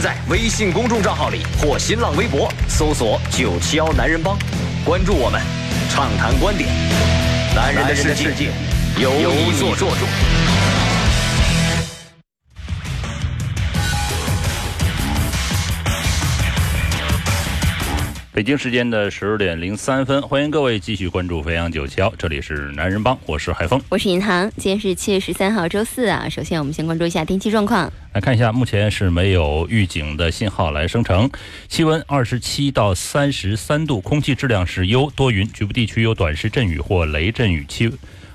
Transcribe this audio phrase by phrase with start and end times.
[0.00, 4.36] 在微信公众账号里或新浪微博搜索“九七幺男人帮”，
[4.84, 5.40] 关注我们，
[5.88, 6.68] 畅谈观点。
[7.54, 8.50] 男人的世界
[8.98, 10.65] 由你做主。
[18.36, 24.52] 北京时间的十点零三分，欢迎各位继续关注飞扬九七幺，这里是男人帮，我是海峰，我是银行。
[24.58, 26.28] 今天是七月十三号，周四啊。
[26.28, 27.90] 首先，我们先关注一下天气状况。
[28.12, 31.30] 来看一下，目前是没有预警的信号来生成，
[31.66, 37.90] 气温二十七到三十三度，空气质量是优，多云，局部地区有短时阵雨或雷阵雨气。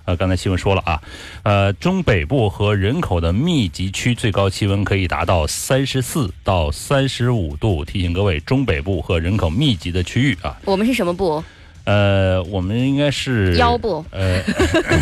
[0.05, 1.01] 呃，刚才新闻说了啊，
[1.43, 7.85] 呃，中北部和人口的密集区最高气温可以达到三十四到三十五度。
[7.85, 10.57] 提醒各位，中北部和人口密集的区域啊。
[10.65, 11.43] 我们是什么部？
[11.83, 14.05] 呃，我们应该是腰部。
[14.11, 14.41] 呃，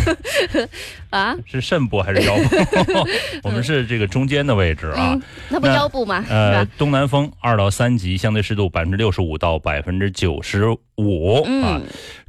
[1.10, 3.08] 啊，是肾部还是腰部？
[3.44, 5.14] 我们是这个中间的位置啊。
[5.50, 6.24] 那不腰部吗？
[6.30, 11.80] 呃，东南风二到三级，相对湿度百分之六十五到百分之九十五啊。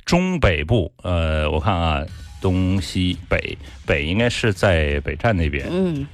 [0.06, 2.03] 中北部，呃，我看啊。
[2.42, 6.06] 东西北北应该是在北站那边，嗯，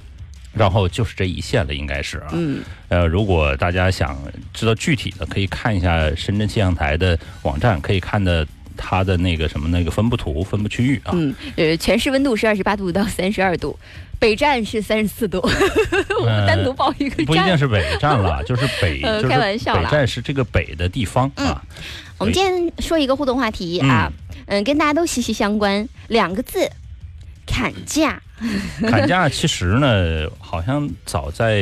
[0.52, 4.16] 然后就是这一线了，应该是啊，嗯，呃，如果大家想
[4.52, 13.78] 知道具体的，可以看一下深圳气象台的网站，可以看的它的那个什么那个分布图、分布区域啊，嗯，呃，全市温度是二十八度到三十二度，
[14.18, 15.38] 北站是三十四度，
[16.20, 21.62] 我们单独报一个，不一定是北站了， 就是北，开玩笑北站是这个北的地方啊。
[22.18, 24.10] 我们今天说一个互动话题啊。
[24.10, 24.27] 嗯，
[24.64, 26.70] 跟大家都息息相关，两个字，
[27.46, 28.20] 砍价。
[28.88, 31.56] 砍价其实呢，好像早在，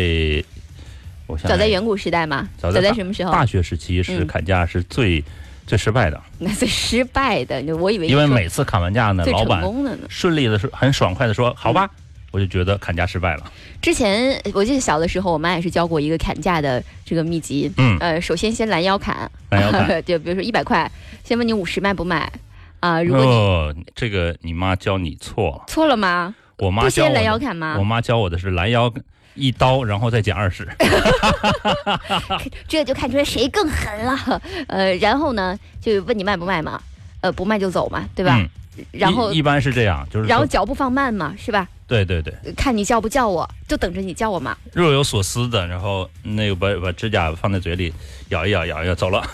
[1.27, 3.33] 我想早在远古时代嘛，早在什么时候？
[3.33, 5.25] 大学时期是砍价是最
[5.67, 6.23] 最失败的。
[6.39, 9.65] 那最失败的，我以为因为每次砍完价呢，老板，
[10.09, 11.89] 顺利的是很爽快的说好吧，
[12.31, 13.51] 我就觉得砍价失败了。
[13.81, 17.73] 之前我记得小的时候，我妈也是教过一个砍价的这个秘籍。
[17.79, 20.91] 嗯，呃，首先先拦腰砍，拦腰砍， 就比如说一百块，
[21.25, 22.31] 先问你五十卖不卖。
[22.87, 23.03] 啊！
[23.03, 26.35] 如果你这个你妈教你错了，错了吗？
[26.59, 27.77] 我妈教拦腰砍吗？
[27.79, 28.93] 我妈教我的是拦腰
[29.35, 30.67] 一刀，然后再减二十。
[32.69, 34.41] 这就看出来谁更狠了。
[34.69, 36.81] 呃，然后呢，就问你卖不卖嘛？
[37.23, 38.41] 呃，不卖就走嘛，对吧？
[38.93, 41.67] 然后一般是这样，就是然后脚步放慢嘛，是吧？
[41.89, 44.57] 对对对，看你叫不叫我，就等着你叫我嘛。
[44.73, 47.93] 若有所思的，然后那个把把指甲放在嘴里
[48.31, 49.25] 咬一咬，咬一咬，走了。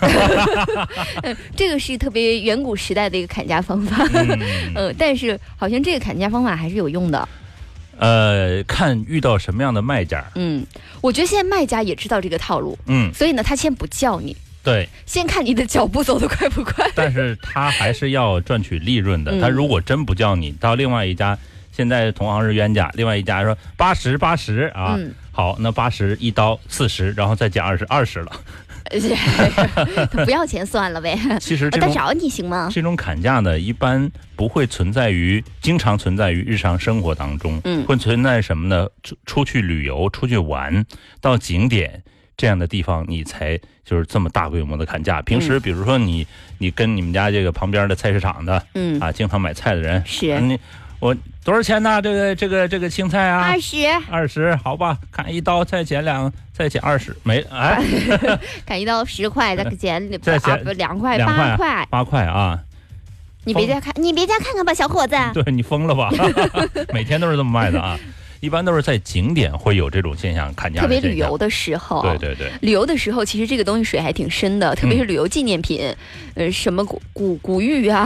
[1.57, 4.07] 这个是特别远古时代的一个砍价方法，
[4.75, 7.27] 呃，但是好像这个砍价方法还是有用的。
[7.97, 10.23] 呃，看遇到什么样的卖家。
[10.35, 10.63] 嗯，
[11.01, 12.77] 我觉得现在卖家也知道这个套路。
[12.85, 14.37] 嗯，所以呢，他先不叫你。
[14.63, 16.87] 对，先看你的脚步走得快不快。
[16.93, 19.37] 但是他还是要赚取利润的。
[19.41, 21.35] 他如果真不叫你，到另外一家。
[21.75, 24.97] 现在同行是冤家，另外一家说八十八十啊，
[25.31, 28.31] 好，那八十一刀四十，然后再减二十二十了，
[30.23, 31.17] 不要钱算了呗。
[31.39, 32.69] 其实再找你行吗？
[32.71, 38.87] 这种砍价呢，一般不会存在于经常存在于日常生活当中，嗯，会存在什么呢？
[39.01, 40.85] 出出去旅游、出去玩
[41.19, 42.03] 到景点
[42.37, 45.23] 这样的地方，你才就是这么大规模的砍价。
[45.23, 46.27] 平时比如说你
[46.59, 50.59] 你跟你们家这个旁边的菜市场的，嗯啊，经常买菜的人是你。
[51.03, 52.01] 我多少钱呢？
[52.01, 53.77] 这个这个这个青菜啊，二十，
[54.09, 57.77] 二十，好吧，砍一刀再减两，再减二十，没哎，
[58.65, 62.57] 砍一刀十块， 再减再减两块，八块，八块啊！
[63.43, 66.09] 你别家看，你别家看看吧，小伙子，对你疯了吧？
[66.93, 67.99] 每天都是这么卖的啊。
[68.43, 70.81] 一般都是在景点会有这种现象，砍价。
[70.81, 75.95] 特别旅游的时候，对对对，旅游的时候其实这个东西水还挺深的，特别是旅游纪念品，
[76.35, 78.05] 呃，什么古古古玉啊，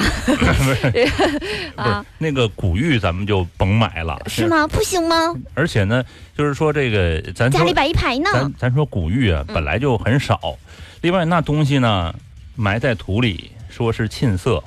[1.76, 4.68] 啊，那个古玉咱们就甭买了，是吗？
[4.68, 5.34] 不行吗？
[5.56, 6.04] 而且呢，
[6.38, 10.40] 就是说这个咱家里摆一排呢，咱咱说古玉啊，本来就很少，
[11.02, 12.14] 另外那东西呢，
[12.56, 14.64] 埋在土里，说是沁色，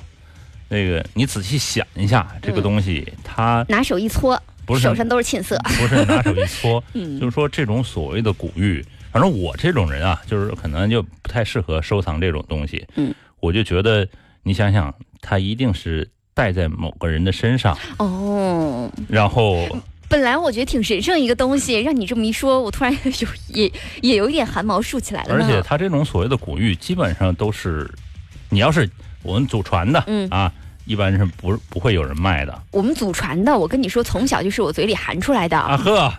[0.67, 4.37] 那个你仔细想一下，这个东西它拿手一搓。
[4.71, 6.83] 不是手上都是沁色，不是拿手一搓，
[7.19, 12.85] 就是说这种所谓的古玉，反正我这种人啊，就是可能就不太适合收藏这种东西。
[12.95, 14.07] 嗯，我就觉得
[14.43, 19.67] 你想想，它一定是戴在某个人的身上哦，然后
[20.07, 23.71] 本来我觉得挺神圣一个东西，让你这么一说，我突然 有也
[24.01, 25.33] 也有一点汗毛竖起来了。
[25.33, 27.89] 而且它这种所谓的古玉，基本上都是，
[28.49, 28.89] 你要是
[29.21, 30.51] 我们祖传的，嗯啊。
[30.85, 32.61] 一般是不不会有人卖的。
[32.71, 35.57] 我们祖传的，我跟你说，从小就是我嘴里含出来的。
[35.57, 36.13] 啊呵，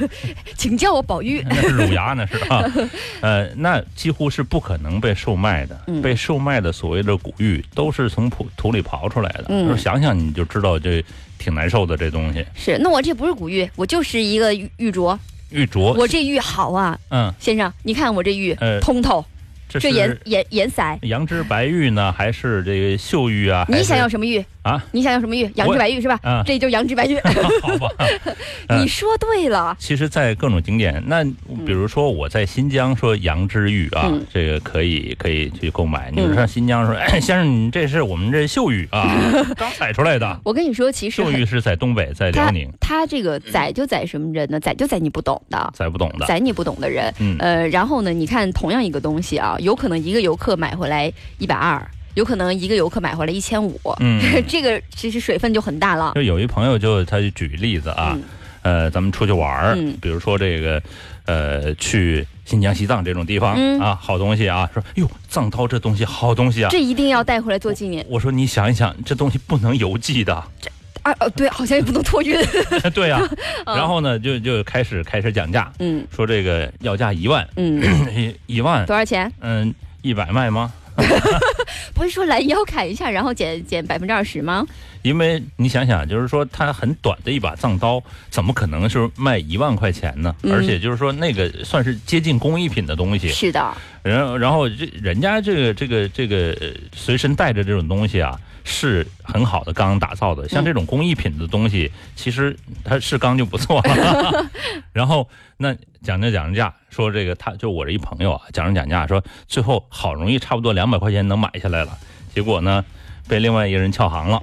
[0.56, 1.42] 请叫我宝玉。
[1.48, 2.64] 那是乳牙呢，是吧？
[3.20, 5.78] 呃，那几乎是不可能被售卖的。
[6.02, 9.46] 被售卖的所谓的古玉，都是从土土里刨出来的。
[9.48, 11.04] 嗯，想想你就知道这
[11.38, 12.44] 挺难受的这东西。
[12.54, 15.16] 是，那我这不是古玉，我就是一个玉玉镯。
[15.50, 16.98] 玉镯，我这玉好啊。
[17.10, 19.24] 嗯，先生，你看我这玉通透。
[19.68, 23.64] 这颜颜颜色，羊脂白玉呢，还是这个秀玉啊？
[23.68, 24.44] 你想要什么玉？
[24.62, 25.48] 啊，你想要什么玉？
[25.54, 26.18] 羊脂白玉是吧？
[26.22, 27.16] 啊，这就是羊脂白玉。
[27.62, 27.88] 好吧，
[28.80, 29.76] 你说对了。
[29.78, 31.22] 其实，在各种景点，那
[31.64, 36.10] 比如说我在新疆说羊脂玉啊，这个可以可以去购买。
[36.14, 39.08] 你上新疆说，先生，你这是我们这秀玉啊，
[39.56, 40.40] 刚采出来的。
[40.44, 42.68] 我跟你说，其实秀玉是在东北，在辽宁。
[42.80, 44.58] 他这个宰就宰什么人呢？
[44.58, 47.12] 宰就宰你不懂的，宰不懂的，宰你不懂的人。
[47.38, 51.84] 呃，然后呢，你看同样一个东西啊，有可能一个游客买回来一百二。
[52.14, 54.18] 有可能一个游客买回来一千五，嗯，
[54.48, 56.12] 这个其实水分就很大了。
[56.14, 58.16] 就有一朋友就他就举例子啊，
[58.62, 60.82] 呃，咱们出去玩儿，比如说这个，
[61.26, 68.02] 呃，去新疆、西藏这种地方啊，好东西啊，说哟，藏刀这东西好东西啊，这一定要带回来做纪念。
[68.08, 70.70] 我说你想一想，这东西不能邮寄的，这
[71.06, 72.36] 啊呃对，好像也不能托运。
[72.92, 73.20] 对呀，
[73.64, 79.30] 然后呢就就开始开始讲价，嗯，说这个要价一万， 嗯，一万多少钱？
[79.40, 79.72] 嗯，
[80.02, 80.72] 一百卖吗？
[81.94, 84.66] 不是说拦腰砍一下，然后减减百分之二十吗？
[85.02, 90.34] 因为你想想，就是说它很短的一把藏刀，怎么可能是卖一万块钱呢？
[90.50, 93.28] 而且就是说那个算是接近工艺品的东西。
[93.28, 93.76] 是的。
[94.08, 96.56] 然然后这人家这个这个这个
[96.94, 98.38] 随身带着这种东西啊。
[98.68, 104.50] 是很好的钢打造的，像这种工艺品的东西，其实它是钢就不错了。
[104.92, 105.72] 然后那
[106.02, 111.96] 讲着讲着价，说这个他就我这一朋友啊，讲着讲价说，最后好容易差不多两百块钱能买下来了，
[112.34, 112.84] 结果呢
[113.28, 114.42] 被另外一个人撬行了，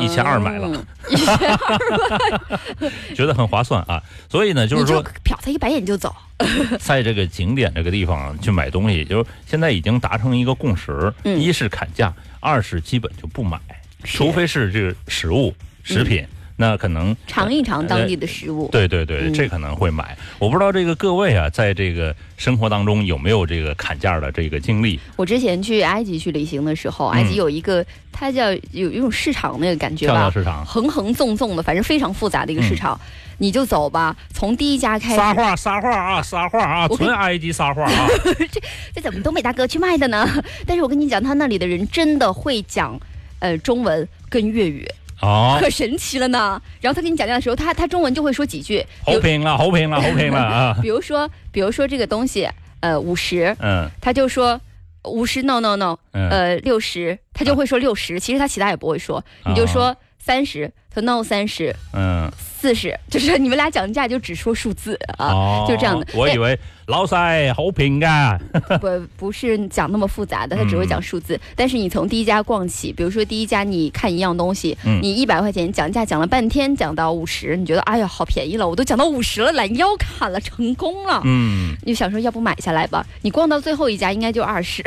[0.00, 0.68] 一千二买了，
[1.10, 4.02] 一千二，觉得很划算啊。
[4.28, 6.14] 所以呢，就是说瞟他一白眼就走，
[6.80, 12.12] 在这个景点这个地方去买东西，就是现在已经达成一个共识，一是砍价。
[12.40, 13.58] 二是基本就不买，
[14.02, 16.22] 除非是这个食物、食品，
[16.56, 18.68] 那可能尝一尝当地的食物。
[18.70, 20.16] 对对对，这可能会买。
[20.38, 25.00] 我不知道这个各位啊，在这个生活当中有没有这个砍价的这个经历？
[25.16, 32.98] 我之前去埃及去旅行的时候，埃及有一个它叫有一种市场那个感觉吧，市场横横纵纵的，反正非常复杂的一个市场。
[33.38, 35.16] 你就走吧，从第一家开始。
[35.16, 38.06] 撒话撒话啊，撒话啊，纯埃及撒话啊。
[38.22, 38.62] 这
[38.94, 40.24] 这怎么东北大哥去卖的呢？
[40.64, 42.96] 但是我跟你讲，他那里的人真的会讲，
[43.40, 44.88] 呃，中文跟粤语，
[45.20, 46.60] 哦，可神奇了呢。
[46.80, 48.84] 然后他跟你讲价的时候，他他中文就会说几句。
[49.04, 50.76] 好评了，好评了，好评了啊！
[50.82, 52.48] 比如说，比如说这个东西，
[52.80, 54.60] 呃，五十，嗯，他就说
[55.04, 62.30] 五十，no no no，呃，六十，他就会说六十，其实他其他也不会说，你就说三十，他 no 三十，嗯。
[62.64, 66.06] 四十， 就是你们俩讲价就只说数字啊，就这样的。
[66.14, 68.40] 我以为老塞好评啊，
[68.80, 68.88] 不
[69.18, 71.38] 不是讲那么复杂的，他只会讲数字。
[71.54, 81.20] 但是你从第一家逛起，比如说第一家你看一样东西，你一百块钱讲价讲了半天，讲到五十，你觉得哎呀好便宜了，我都讲到五十了，拦腰砍了，成功了。
[81.26, 83.04] 嗯，你就想说要不买下来吧？
[83.20, 84.82] 你逛到最后一家应该就二十，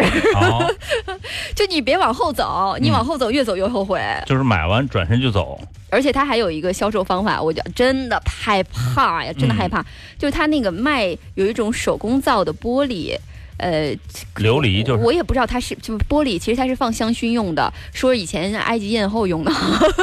[1.54, 4.02] 就你别往后走，你往后走越走越后悔。
[4.26, 5.60] 就是买完转身就走。
[5.90, 9.82] 而且他还有一个销售方法，我觉得真的害怕呀，真的害怕。
[10.18, 13.18] 就是他那个卖有一种手工造的玻璃，
[13.58, 13.96] 呃，
[14.36, 19.52] 琉璃就是，我也不知道它是就玻璃，其实它是放香薰用的，说以前埃及艳后用的。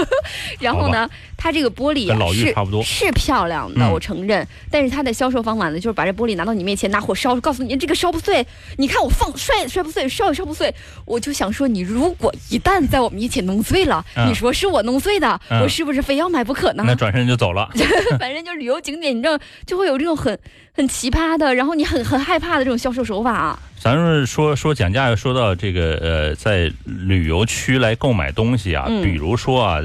[0.61, 1.09] 然后呢？
[1.37, 4.47] 它这个玻璃是是漂亮的，我承认。
[4.71, 8.47] 但是它的销售方法呢，就是把这玻璃拿到你面前，拿火烧，告诉你这个烧不碎。
[8.79, 10.75] 你看我放摔也摔不碎，烧也烧不碎。
[11.05, 16.85] 我就想说，你如果一旦在我们面前弄碎了，你说是我弄碎的，我是不是非要买不可呢？
[16.87, 17.69] 那转身就走了。
[18.19, 20.39] 反正就旅游景点，你知道就会有这种很
[20.77, 23.59] 很奇葩的，然后你很很害怕的这种销售手法啊。
[23.79, 29.79] 咱们说说讲价，说到这个呃，在旅游区来购买东西啊，比如说啊，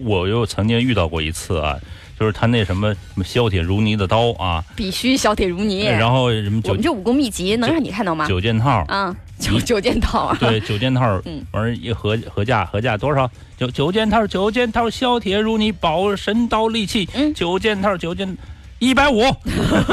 [0.00, 1.78] 我又曾经遇到过一次啊，
[2.20, 5.84] 就是他那什么什么削铁如泥的刀啊，必须削铁如泥。
[5.86, 6.60] 然后什么？
[6.64, 8.26] 我们这武功秘籍能让你看到吗？
[8.28, 10.36] 九件套啊，九九件套啊。
[10.38, 13.30] 对，九件套， 嗯，完一合合价合价多少？
[13.56, 17.08] 九九件套，九件套削铁如泥，保神刀利器。
[17.14, 18.36] 嗯，九件套，九件
[18.78, 19.22] 一百五，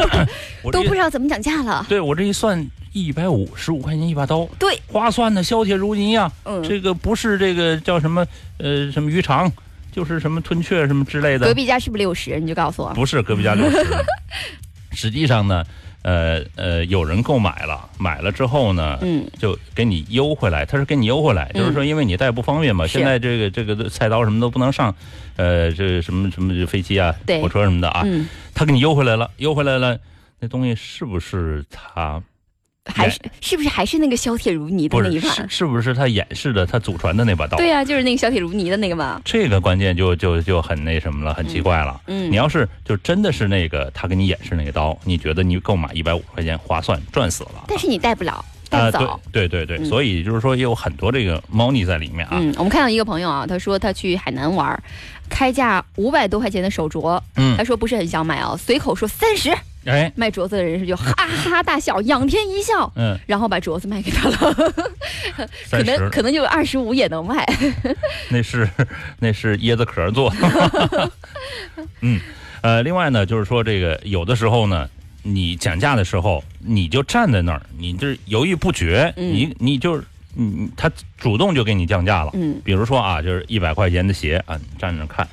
[0.72, 1.86] 都不知道怎么讲价了。
[1.88, 2.66] 对我这一算。
[2.94, 6.30] 一百五十五块钱一把刀，对，划算的，削铁如泥呀。
[6.44, 9.50] 嗯，这个不是这个叫什么呃什么鱼肠，
[9.94, 11.48] 就是什么吞雀什么之类的。
[11.48, 12.38] 隔壁家是不是六十？
[12.38, 12.90] 你就告诉我。
[12.94, 13.78] 不是隔壁家六十。
[14.92, 15.66] 实际上呢，
[16.04, 20.66] 呃呃，有人购买了，买了之后呢，嗯，就给你邮回来。
[20.66, 22.88] 他是给你邮回来，就是说因为你带不方便嘛。
[22.88, 24.96] 现在这个这个菜刀什么都不能上，
[25.36, 28.04] 呃，这什么什么飞机啊、火车什么的啊，
[28.54, 30.00] 他给你邮回来了，邮回来了，
[30.40, 32.22] 那东西是不是他？
[32.86, 35.30] 还是是不是还是那个削铁如泥的那一把？
[35.30, 37.58] 是是不是他演示的他祖传的那把刀？
[37.58, 39.22] 对呀，就是那个削铁如泥的那个嘛。
[39.24, 42.02] 这个关键就就就很那什么了，很奇怪了。
[42.08, 47.66] 嗯，你要是就真的是那个他给你演示那个刀，你觉得你购买一百五十块钱划算，赚死了。
[47.68, 49.20] 但是你带不了，带不走。
[49.32, 52.40] 对对对对，所以就是说也有很多这个猫腻在里面啊。
[52.42, 54.82] 嗯，我们看到一个朋友啊，他说他去海南玩，
[55.30, 59.56] 开价五百多块钱的手镯，嗯，他说不是很想买啊，随口说三十。
[59.86, 64.54] 哎，卖镯子的人士就哈哈大笑，仰天一笑，嗯，然后把镯子卖给他了，
[65.70, 67.46] 可能可能就二十五也能卖。
[68.30, 68.70] 那是
[69.20, 71.12] 那是椰子壳做的。
[72.02, 72.20] 嗯，
[72.62, 74.88] 呃，另外呢，就是说这个有的时候呢，
[75.24, 80.04] 你讲价的时候，你就站在那儿，你这犹豫不决，你你就。
[80.36, 82.32] 嗯，他主动就给你降价了。
[82.34, 85.28] 嗯，比如说啊，就是一百块钱的鞋啊，你站着看，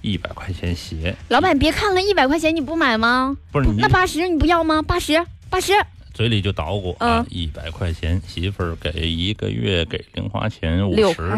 [0.00, 1.14] 一百块钱鞋。
[1.28, 3.36] 老板别看了，一百块钱你不买吗？
[3.52, 4.82] 不是，那八十你不要吗？
[4.82, 5.72] 八十，八十。
[6.12, 11.32] 嘴里就捣鼓啊，一百块钱，媳妇儿给一个月给零花钱五十，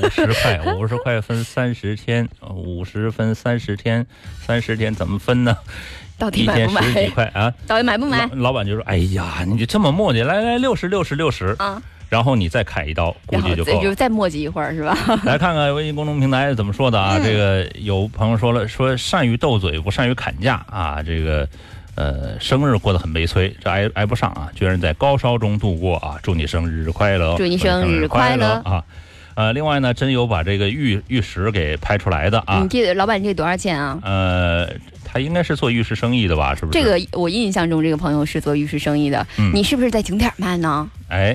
[0.00, 4.06] 五十块，五十块分三十天，五十分三十天，
[4.40, 5.54] 三十天怎么分呢？
[6.16, 6.82] 到底买不买？
[6.82, 7.52] 十几块啊？
[7.66, 8.26] 到底买不买？
[8.32, 13.82] 老板就说：“哎呀，你就这么磨叽，来来，六十，六十，六十啊。”然后你再砍一刀，估计就够了。
[13.82, 14.96] 就再磨叽一会儿，是吧？
[15.24, 17.18] 来看看微信公众平台怎么说的啊？
[17.18, 21.02] 这个有朋友说了，说善于斗嘴，不善于砍价啊。
[21.02, 21.48] 这个，
[21.96, 26.16] 呃，生日过得很悲催，这挨挨不上啊，居然在高烧中度过啊！
[26.22, 27.36] 祝你生日快乐！
[27.36, 28.84] 祝你生日快乐啊！
[29.34, 32.60] 呃，另外呢，真有把这个玉玉石给拍出来的啊。
[32.62, 33.98] 你这老板，你这多少钱啊？
[34.02, 34.68] 呃。
[35.08, 36.52] 他应该是做玉石生意的吧？
[36.54, 36.78] 是不是？
[36.78, 39.24] 这个我印象中，这个朋友是做玉石生意的。
[39.54, 40.86] 你是不是在景点卖呢？
[41.08, 41.34] 哎，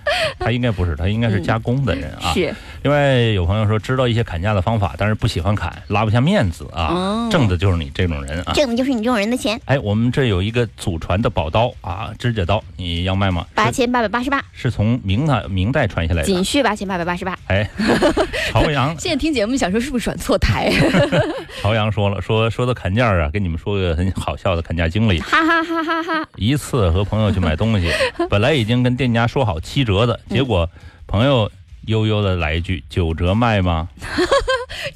[0.39, 2.31] 他应该不是，他应该是加工的人啊。
[2.33, 2.53] 是。
[2.83, 7.29] 另外有朋友说知道一些砍价的方法，但是不喜欢砍，拉不下面子啊。
[7.29, 8.53] 挣的就是你这种人啊。
[8.53, 9.59] 挣的就是你这种人的钱。
[9.65, 13.45] 哎，我们这有一个祖传的宝刀啊，指甲刀，你要卖吗？
[13.53, 14.41] 八千八百八十八。
[14.53, 16.25] 是从明代明代传下来的。
[16.25, 17.37] 仅需八千八百八十八。
[17.47, 17.69] 哎，
[18.51, 18.97] 朝阳。
[18.97, 20.71] 现在听节目想说是不是转错台？
[21.61, 22.61] 朝阳说了说说。
[22.61, 25.19] 说到砍价啊，跟你们说个很好笑的砍价经历。
[25.19, 26.29] 哈哈哈哈哈！
[26.35, 27.89] 一次和朋友去买东西，
[28.29, 30.69] 本来已经跟店家说好七折的，结果
[31.07, 31.51] 朋友
[31.87, 33.87] 悠悠的来一句：“九折卖吗？”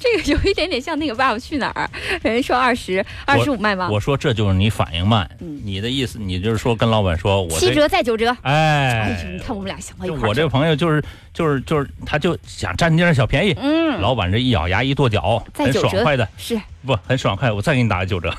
[0.00, 1.88] 这个有一点点像那个《爸爸去哪儿》，
[2.22, 3.88] 人说二十二十五卖吗？
[3.90, 5.28] 我说这就是你反应慢。
[5.38, 8.36] 你的意思，你就是说跟老板说我七折再九折。
[8.42, 11.02] 哎，你看我们俩想到一块儿我这个朋友就是
[11.36, 13.54] 就是就是，他就想占点小便宜。
[13.60, 17.52] 嗯，老板这一咬牙一跺脚，很爽快的，是不很爽快？
[17.52, 18.34] 我再给你打个九折，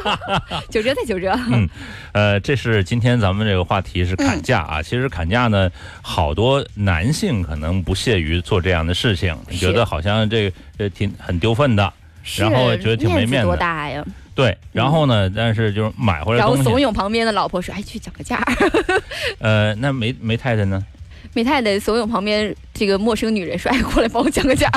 [0.68, 1.32] 九折再九折。
[1.50, 1.66] 嗯，
[2.12, 4.82] 呃，这是今天咱们这个话题是砍价啊。
[4.82, 5.70] 其实砍价呢，
[6.02, 10.56] 好多男性可能不屑于做这样的事情，觉得好像这个。
[10.78, 11.90] 这挺很丢份的，
[12.36, 13.46] 然后觉得挺没面子。
[13.46, 14.04] 多大呀？
[14.34, 15.30] 对，然后呢？
[15.34, 18.38] 但是就是买回来然后怂恿旁边的老婆说：“哎，去讲个价。”
[19.40, 20.84] 呃，那梅梅太太呢？
[21.34, 24.70] 梅太太怂恿旁边这个陌生女人说：“哎，过来帮我讲个价。”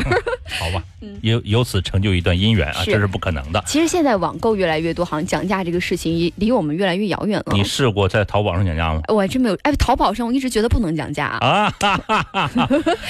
[0.60, 0.84] 好吧，
[1.22, 3.64] 由由此成就一段姻缘啊，这是不可能的。
[3.68, 7.54] 其实现在网购越来越多，好像讲价这个事情离我们越来越遥远了。
[7.54, 9.02] 你试过在淘宝上讲价吗？
[9.08, 9.58] 我还真没有。
[9.64, 11.74] 哎，淘宝上我一直觉得不能讲价啊。
[11.80, 12.50] 哈哈哈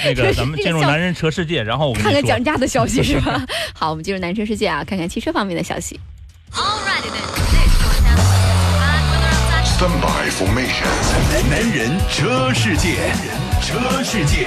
[0.04, 3.44] 那个， 咱们进入男人车世界，然后我们看看讲价的消息是吧？
[3.74, 5.98] 好，我们进入男车世界啊，看看汽车方面的消息。
[6.52, 7.49] Stand
[9.88, 10.84] by formation，
[11.48, 12.96] 男人车世界，
[13.62, 14.46] 车世界。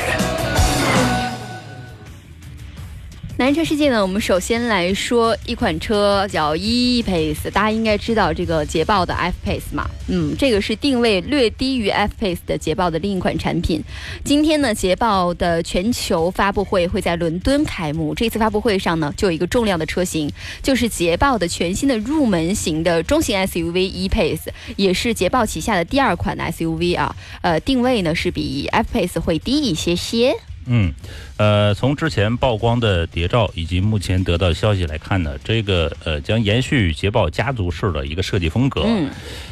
[3.35, 3.99] 男车世界呢？
[3.99, 9.89] 我们首先来说一款车叫 E-Pace，大家应该知道这个捷豹的 F-Pace 嘛？
[10.07, 13.83] 嗯，这个是定位略低于 F-Pace 的捷豹的另一款产品。
[14.23, 18.13] 今天呢，捷豹的全球发布会会在伦敦开幕。
[18.13, 27.15] 这次发布会上呢，就有一个重量的车型，就是捷豹的全新的入门型的中型 SUV E-Pace，也是捷豹旗下的第二款的 SUV 啊。
[27.41, 30.35] 呃，定位呢是比 F-Pace 会低一些些。
[30.65, 30.93] 嗯，
[31.37, 39.09] 呃，从之前曝光的谍照以及目前得到的消息来看呢，这个呃将延续捷豹家族式的一个设计风格，嗯，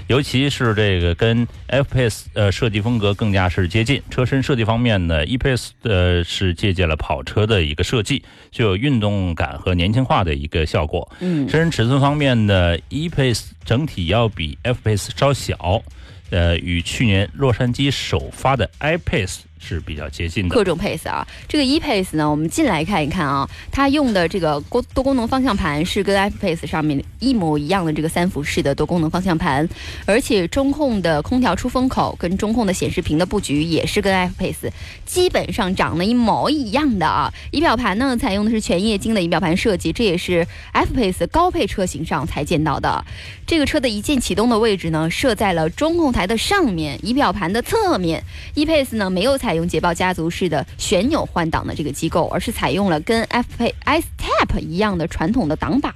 [0.07, 4.01] 尤其是这个跟 F-Pace 呃设计风格更加是接近。
[4.09, 11.09] 车身设计方面呢，E-Pace 呃是借鉴了跑车的一个设计，具有运动感和年轻化的一个效果。
[11.19, 15.81] 嗯，车身尺寸方面呢，E-Pace 整体要比 F-Pace 稍小，
[16.29, 19.39] 呃，与去年洛杉矶首发的 I-Pace。
[19.61, 20.55] 是比较接近的。
[20.55, 29.67] 各种 pace 啊，这个 e pace 呢，我们进来看一看啊，它用的这个多多功能方向盘是跟 f pace 上面一模一样的这个三辐式的多功能方向盘，
[30.05, 34.71] 而且中控的空调出风口跟中控的显示屏的布局也是跟 f pace
[35.05, 37.31] 基本上长得一模一样的啊。
[37.51, 43.05] 仪表盘呢，采用的是全液晶的仪表盘设计，这也是 f pace 高配车型上才见到的。
[43.51, 48.23] 这个车的一键启动的位置呢，设在了中控台的上面，仪表盘的侧面。
[48.53, 55.93] e pace 呢，没有采用捷豹家族式的旋钮换挡的这个机构，而是采用了跟 F P Step 一样的传统的挡把，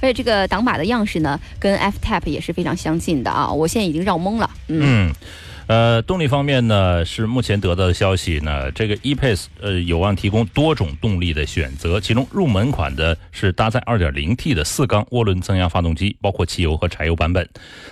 [0.00, 3.48] 而且这个挡把的样式呢，跟 F Tap 也是非常相近的啊！
[3.52, 5.14] 我现在已经绕懵了，嗯。
[5.68, 17.46] 呃，动力方面呢，是目前得到的消息呢，这个 E-Pace 呃有望提供多种动力的选择，其中入门款的是搭载 2.0T 的四缸涡轮增压发动机，包括汽油和柴油版本。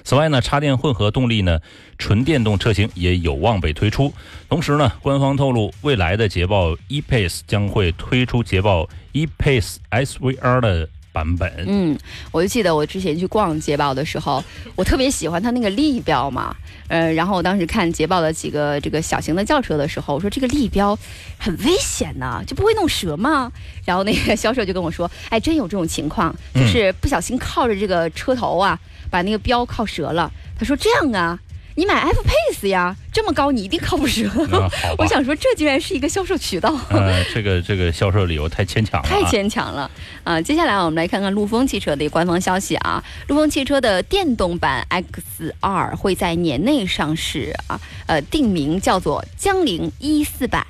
[0.04, 1.60] 此外呢，插电混合动力呢，
[1.98, 4.10] 纯电动车型也有望被推出。
[4.48, 10.88] 同时呢，官方透露，未来的捷豹 E-Pace 将会推出捷豹 E-Pace SVR 的。
[11.16, 11.98] 版本，嗯，
[12.30, 14.44] 我就记得我之前去逛捷豹的时候，
[14.74, 16.54] 我特别喜欢它那个立标嘛，
[16.88, 20.98] 呃，然后我当时看捷豹的几个这个小型的轿车的时候，我说这个立标
[21.38, 23.50] 很危险呐，就不会弄折吗？
[23.86, 28.78] 然后那个销售就跟我说，哎，真有这种情况，就是不小心靠着这个车头啊，
[29.10, 30.30] 把那个标靠折了。
[30.58, 31.38] 他说这样啊。
[31.78, 34.30] 你买 F Pace 呀，这么高，你一定靠不折。
[34.96, 36.74] 我想说，这居然是一个销售渠道。
[36.88, 39.06] 呃，这个这个销售理由太牵强了。
[39.06, 39.90] 太牵强了
[40.24, 40.40] 啊！
[40.40, 50.66] 接下来我们来看看陆风汽车的官方消息啊，陆风汽车的电动版 X 二会在年内上市啊，呃，定名叫做江铃一四百。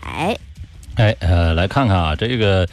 [0.97, 2.67] 哎，呃，来看看啊，这个，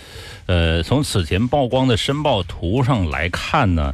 [0.47, 3.93] 呃，从此前曝光的申报图上来看呢。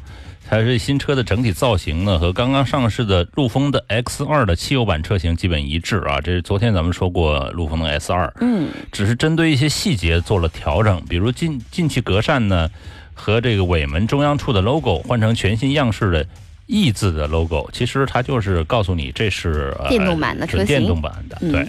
[0.49, 6.19] 它是新车的整体造型呢，和刚刚上市的陆风的 X 二的汽油版车型基本一致啊。
[6.19, 12.67] 这是昨天咱们说过陆风的 S 二，嗯，只是针对一些细节做了调整，比如进进气格栅呢
[13.13, 16.25] 和这个尾门中央处的 logo 换成全新样式的
[16.65, 21.67] E 字的 logo，其实它就是告诉你这是电动版的车型，电动版的对。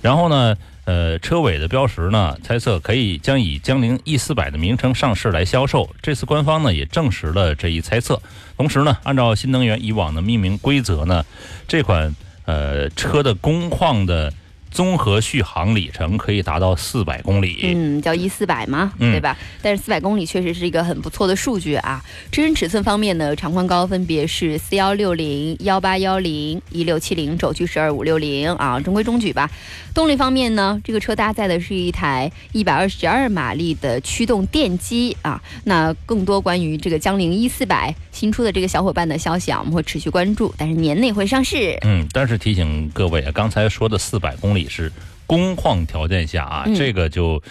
[0.00, 0.56] 然后呢？
[0.84, 2.36] 呃，车尾的标识呢？
[2.42, 5.88] 猜测可以将以江铃 E 四百的名称上市来销售。
[6.02, 8.20] 这次官方呢也证实了这一猜测。
[8.56, 11.24] 同时呢，按照新能源以往的命名规则呢，
[11.66, 14.32] 这款呃车的工况的。
[14.72, 19.36] 综合续航里程可以达到四百公里，嗯，叫一四百嘛，对吧？
[19.60, 22.02] 但是四百公里确实是一个很不错的数据啊。
[22.30, 29.50] 车身尺寸方面呢，长宽高分别是四幺六零、幺八幺零、一六七零，轴距是二五六零啊，中规中矩吧。
[29.94, 35.42] 动力方面呢，这个车搭载的是一台一百二十二马力的驱动电机啊。
[35.64, 41.76] 那更多关于这个江铃一四百新出的这个小伙伴的消息啊，我们会持续关注，但是年内会上市。
[41.82, 44.61] 嗯，但是提醒各位啊，刚才说的四百公里。
[44.68, 44.92] 是
[45.26, 47.42] 工况条件下啊，这个就，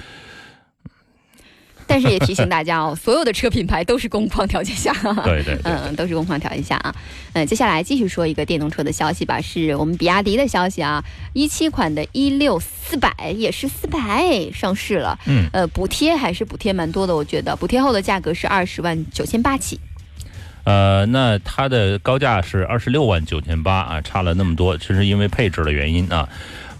[1.88, 4.94] 但是也提醒大家哦， 所有的车品牌都是工况条件下，
[5.24, 6.96] 对对，嗯，都是工况条件下啊。
[7.34, 19.80] 嗯，接下来继续说一个电动车的消息吧，是我们比亚迪的消息啊，一七款的一六四百也是四百上市了，嗯，呃，补贴还是补贴蛮多的，我觉得补贴后的价格是二十万九千八起。
[20.64, 26.30] 呃，那它的高价是二十六万九千八啊，差了那么多，其实因为配置的原因啊。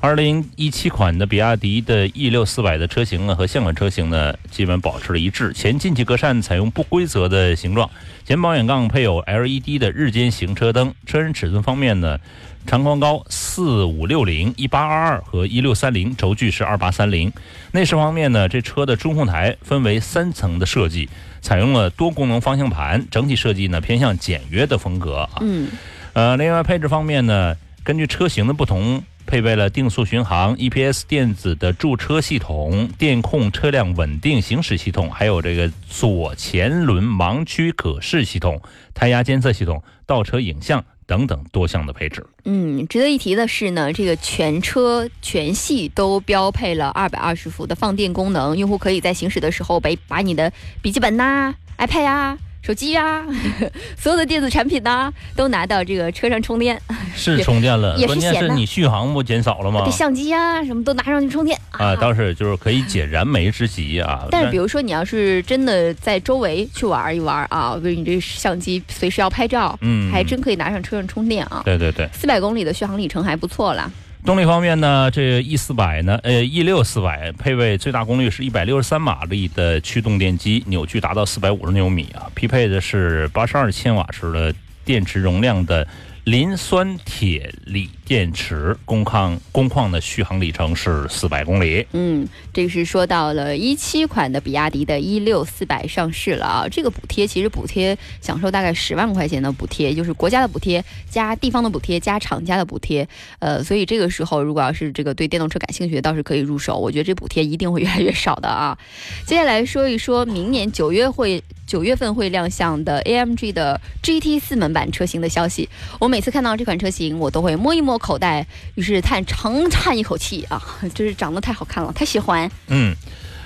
[0.02, 5.54] 二零一七款的比亚迪的 E 六四百的车型呢，和现款车型呢，基本保持了一致。
[5.54, 7.88] 前进气格栅采用不规则的形状，
[8.26, 10.92] 前保险杠配有 LED 的日间行车灯。
[11.06, 12.18] 车身尺寸方面呢，
[12.66, 17.32] 长宽高四五六零、一八二二和一六三零，轴距是二八三零。
[17.72, 21.08] 内饰方面呢，这车的中控台分为三层的设计，
[21.42, 25.30] 采用了多功能方向盘，整体设计呢偏向简约的风格啊。
[25.42, 25.70] 嗯，
[26.14, 29.04] 呃，另外配置方面呢，根据车型的不同。
[29.32, 38.62] 配备了定速巡航、EPS 电子的驻车系统、电控车辆稳定行驶系统，还有这个左前轮盲区可视系统、
[38.94, 42.26] 胎压监测系统、倒车影像等等多项的配置。
[42.44, 52.38] 嗯，值得一提的是呢，这个全车全系都标配了二百二十伏的放电功能，用户可以在行驶的时候把把你的笔记本呐、iPad 啊。
[52.62, 53.24] 手机呀，
[53.98, 56.80] 所有的电子产品呐，都拿到这个车上充电。
[57.16, 59.90] 是充电了，关键是你续航不减少了吗？
[59.90, 61.96] 相机呀，什么都拿上去充电啊。
[61.96, 64.28] 倒是就是可以解燃眉之急啊。
[64.30, 71.64] 但是比如说你要是真的在周围去玩一玩啊，比如你这相机随时要拍照，嗯，还真可以拿上车上充电啊。
[71.66, 73.92] 对对对，四百公里的续航里程还不错了。
[74.24, 84.54] 动力方面呢，这 E 四百呢，呃，E 六四百配备最大功率是一百六十三马力的驱动电机，扭矩达到四百五十牛米啊，匹配的是八十二千瓦时的
[84.86, 85.88] 电池容量的
[86.26, 87.90] 磷酸铁锂。
[88.12, 91.88] 电池，工况工况的续航里程是四百公里。
[91.94, 103.08] 嗯，这个是说到了一七款的比亚迪的一六四百上市了啊，这个补贴其实补贴享受大概十万块钱的补贴，就是国家的补贴加地方的补贴加厂家的补贴，
[103.40, 106.78] 呃，所以这个时候如果要是这个对电动车感兴趣，倒是可以入手。
[106.78, 108.78] 我觉得这补贴一定会越来越少的啊。
[109.26, 111.42] 接下来说一说明年九月会。
[111.68, 115.70] 九月份会亮相的 AMG 的 GT 四门版车型的消息，
[116.02, 120.62] 我每次看到这款车型，我都会摸一摸口袋，于是叹长叹一口气啊，
[120.94, 122.50] 就是长得太好看了，太喜欢。
[122.68, 122.96] 嗯，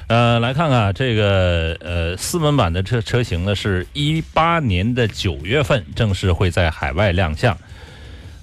[0.08, 7.58] 呃，来看看这个呃四门版的车车型呢，是一八年的九月份正式会在海外亮相。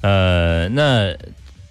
[0.03, 1.17] 呃，那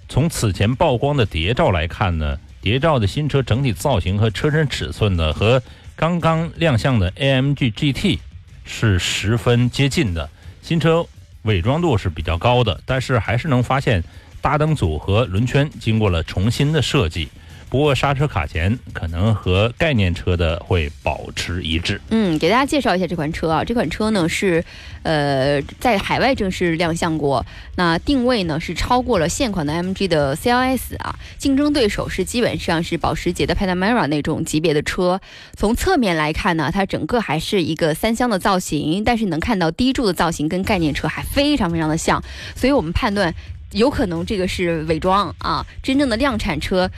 [0.09, 5.61] 从此前曝光的谍照来看呢，谍照的新车整体造型和车身尺寸呢和。
[5.93, 8.17] 刚刚亮相的 AMG GT
[8.65, 10.27] 是十分接近的，
[10.63, 11.05] 新车
[11.43, 14.03] 伪装度是比较高的，但是还是能发现
[14.41, 17.29] 大灯组和轮圈经过了重新的设计。
[17.69, 22.01] 不过刹车卡钳可能和概念车的会保持一致。
[22.09, 24.61] 嗯，给大家介绍一下这款车啊，这款车呢是，
[25.03, 27.45] 呃，在海外正式亮相过。
[27.77, 35.21] 那定位呢是超过了现款的 MG 的 CLS 啊，竞争对手是基本上是保时捷的 Panamera 那种级别的车。
[35.55, 42.21] 从侧面来看呢，它整个还是一个三厢的造型，但是能看到低柱的造型跟概念车还非常非常的像，
[42.53, 43.33] 所以我们判断
[43.71, 46.89] 有可能这个是伪装啊，真正的量产车。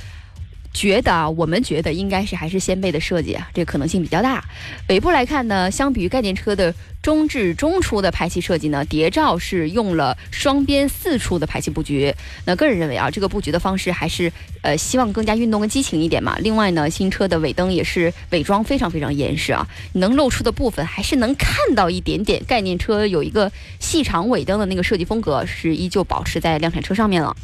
[0.74, 4.44] 觉得啊，我们觉得应该是还是掀背的设计啊，这个可能性比较大。
[4.90, 12.14] 尾部来看呢，相比于概念车的中置中出的排气设计呢，谍照是用了双边四出的排气布局。
[12.46, 14.32] 那个人认为啊，这个布局的方式还是
[14.64, 16.38] 呃希望更加运动跟激情一点嘛。
[16.40, 22.44] 另外呢，新车的尾灯也是伪装非常非常严实啊，能露出的部分还是能看到一点点。
[22.46, 27.36] 概念车有一个细长尾灯的那个设计风格是依旧保持在量产车上面了。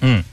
[0.00, 0.24] 嗯。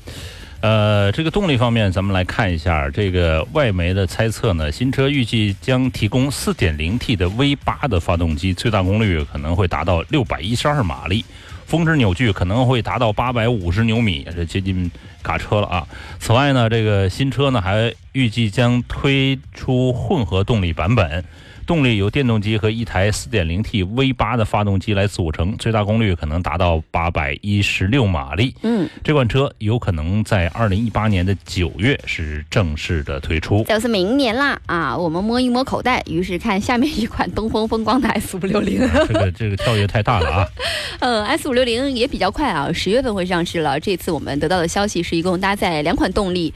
[0.63, 4.71] 呃，这个动力方面，咱们来看一下这个外媒的猜测呢。
[4.71, 11.25] 新车预计将提供 4.0T 的 V8 的发动机，最大功率可能会达到612马力，
[11.65, 14.89] 峰值扭矩可能会达到850牛米，这接近
[15.21, 15.85] 卡车了啊。
[16.17, 21.25] 此外呢，这个新车呢还预计将推出混合动力版本。
[21.65, 28.55] 动力由电动机和一台 4.0T V8 的发动机来组成，最大功率可能达到816马力。
[28.61, 34.97] 嗯，这款车有可能在2018年的九月是正式的推出，就是明年啦啊！
[34.97, 39.07] 我们摸一摸口袋，于是看下面一款东风风光的 S560。
[39.07, 40.47] 这个这个跳跃太大了啊！
[40.99, 43.79] 呃，S560 也比较快啊，十月份会上市了。
[43.79, 46.53] 这次我们得到的消息是一共搭载两款动力。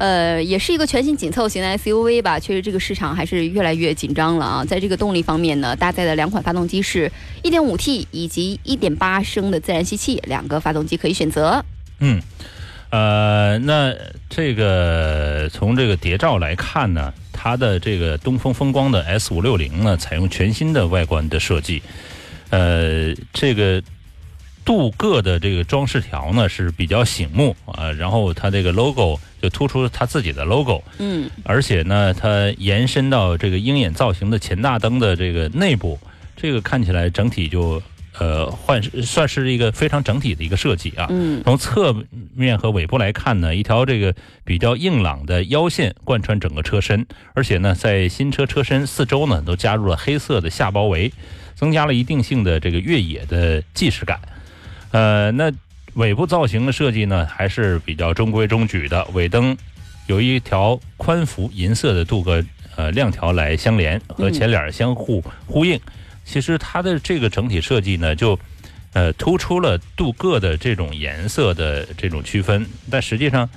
[0.00, 2.40] 呃，也是一个全新紧凑型的 SUV 吧。
[2.40, 4.64] 确实，这个市场还是越来越紧张了啊。
[4.64, 11.62] 在这个动力方面呢，搭载的两款发动机是 1.5T 以及1.8升的自然吸气，两个发动机可以选择。
[11.98, 12.18] 嗯，
[12.88, 13.94] 呃，那
[14.30, 21.82] 这个从这个谍照来看呢，它的这个东风风光的 S560 呢，采用全新的外观的设计，
[22.48, 23.82] 呃，这个。
[24.64, 35.98] 镀铬的这个装饰条呢是比较醒目啊，然后它这个 logo 就突出它自己的 logo，嗯，而且呢，它延伸到这个鹰眼造型的前大灯的这个内部，
[36.36, 37.82] 这个看起来整体就
[38.18, 41.06] 呃换算是一个非常整体的一个设计啊。
[41.08, 41.96] 嗯，从侧
[42.34, 51.10] 面和尾部来看呢，一条这个比较硬朗的腰线贯穿整个车身，而且呢，在新车车身四周呢都加入了黑色的下包围，
[51.54, 54.20] 增加了一定性的这个越野的既视感。
[54.90, 55.52] 呃，那
[55.94, 59.04] 尾部造型的设计呢，还是比较中规中矩的。
[59.12, 59.56] 尾灯
[60.06, 62.44] 有一条宽幅银色的镀铬
[62.76, 65.78] 呃亮条来相连，和前脸相互呼应。
[66.24, 68.38] 其实它的这个整体设计呢，就
[68.92, 73.48] 呃突出了镀铬的这种颜色的这种区分，但实际上。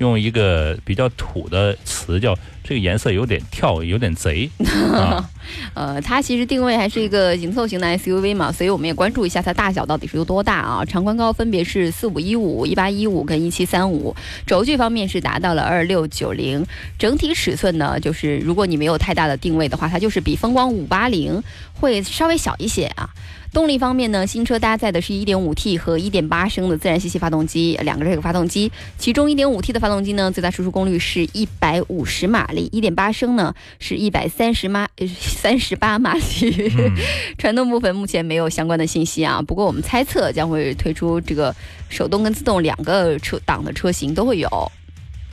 [0.00, 4.48] 用一个比较土的词叫这个颜色有点跳，有点贼。
[5.74, 10.84] 呃，它其实定位还是一个紧凑型的 SUV 嘛，所以我们也关注一下它大小到底是有多大啊？
[10.84, 14.14] 长宽高分别是四五一五、一八一五跟一七三五，
[14.46, 16.64] 轴距方面是达到了二六九零，
[16.98, 21.42] 整体尺寸呢，就是如果你没有太大的定位的话，它就是比风光五八零
[21.74, 23.10] 会稍微小一些啊。
[23.52, 36.72] 动力方面呢，新车搭载的是一点五 T 和一点八升的自然吸气发动机，两个这个发动机，其中一点五 T 的发动机呢，最大输出功率是一百五十马力，一点八升呢是一百三十马三十八马力。
[37.38, 41.54] 传动部分目前没有相关的信息啊，不过我们猜测将会推出这个
[41.88, 44.72] 手动跟自动两个车档的车型都会有。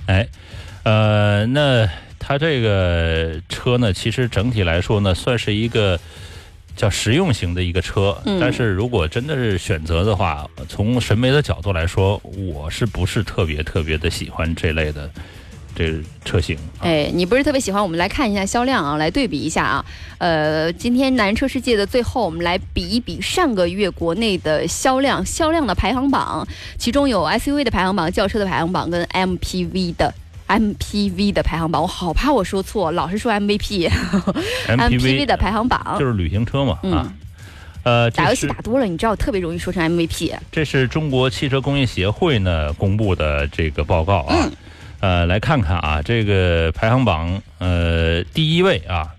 [0.07, 0.27] 哎，
[0.83, 5.99] 呃，那它这个车呢，其实整体来说呢，算是一个。
[6.77, 8.15] 叫实用型的一个车。
[8.39, 12.21] 但是如果真的是选择的话，从审美的角度来说，
[12.53, 15.09] 我是不是特别特别的喜欢这类的？
[15.77, 15.93] 这
[16.25, 17.83] 车型，哎，你不是特别喜欢？
[17.83, 19.85] 我们来看一下销量啊，来对比一下啊。
[20.17, 26.47] 呃，今天南车世界的最后，我们来比一比上个月国内的销量，销量的排行榜，
[26.79, 30.11] 其中有 SUV 的排行榜、轿车的排行榜跟 MPV 的
[30.47, 31.83] MPV 的排行榜。
[31.83, 37.13] 我好怕我说错，老是说 MVP，MPV 的排行榜就是旅行车嘛啊。
[37.83, 40.33] 呃，打游戏打多了，你知道特别容易说成 MVP。
[40.51, 44.49] 这是中国汽车工业协会呢公布的这个报告啊。
[44.99, 49.13] 呃，来看看啊，这个排行榜，呃，第一位啊，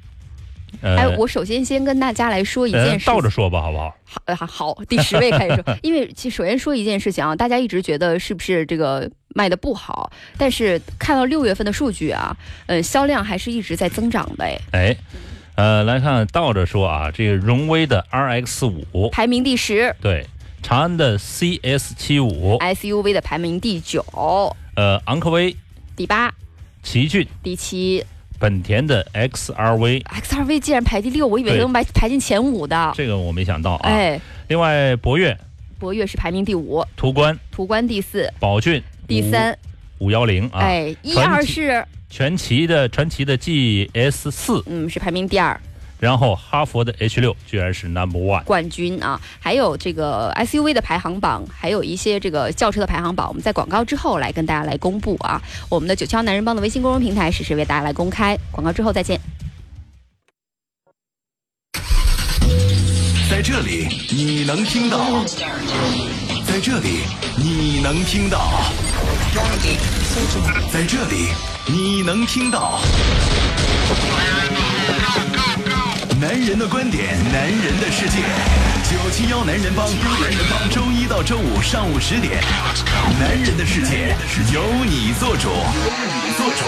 [0.82, 3.94] 哎，我首先先跟大家来说一件事，倒着说吧，好不好？
[4.34, 12.36] 好，好，第十位开始说， 因为其首先说一件事情啊，大家一直觉得是不是这个卖的不好，但是看到六月份的数据啊，
[12.66, 14.96] 呃，销量还是一直在增长的，哎，哎，
[15.54, 19.10] 呃，来看倒着说啊，这个荣威的 RX 五。
[19.10, 20.26] 排名第十，对，
[20.60, 22.58] 长安的 CS 七五。
[22.58, 24.04] SUV 的排名第九，
[24.74, 25.54] 呃，昂科威。
[25.98, 26.32] 第八，
[26.80, 28.04] 奇骏第七，
[28.38, 32.92] 本田的 X R V，X R V 竟然排第六，我以为能排排进前五的。
[32.94, 33.80] 这个我没想到啊。
[33.82, 35.36] 哎，另外博越，
[35.76, 38.80] 博越是排名第五，途观，途观第四，宝骏。
[39.08, 39.58] 第三，
[39.98, 40.12] 五。
[40.12, 40.60] 幺零啊。
[40.60, 45.60] 哎，一二是传奇的传奇的 G S 四，嗯，是排名第二。
[45.98, 49.20] 然后哈佛的 H 六居然是 Number One 冠军啊！
[49.40, 55.42] 还有这个 SUV 的排行榜，还有一些这个轿车的排行榜，我们在广告之后来跟大家来公布啊！
[55.68, 58.38] 我们的九霄男人帮的微信公众平台实时为大家来公开。
[58.52, 59.20] 广告之后再见。
[63.28, 65.24] 在这里你能听到，
[66.46, 67.00] 在这里
[67.36, 68.62] 你能听到，
[70.72, 71.28] 在这里
[71.66, 72.80] 你能听到。
[76.20, 78.18] 男人的观点，男人的世界，
[78.90, 82.40] 九七幺男人帮，男人帮，周一到周五上午十点，
[83.20, 84.16] 男人的世界
[84.52, 86.64] 由你做主，由你做主。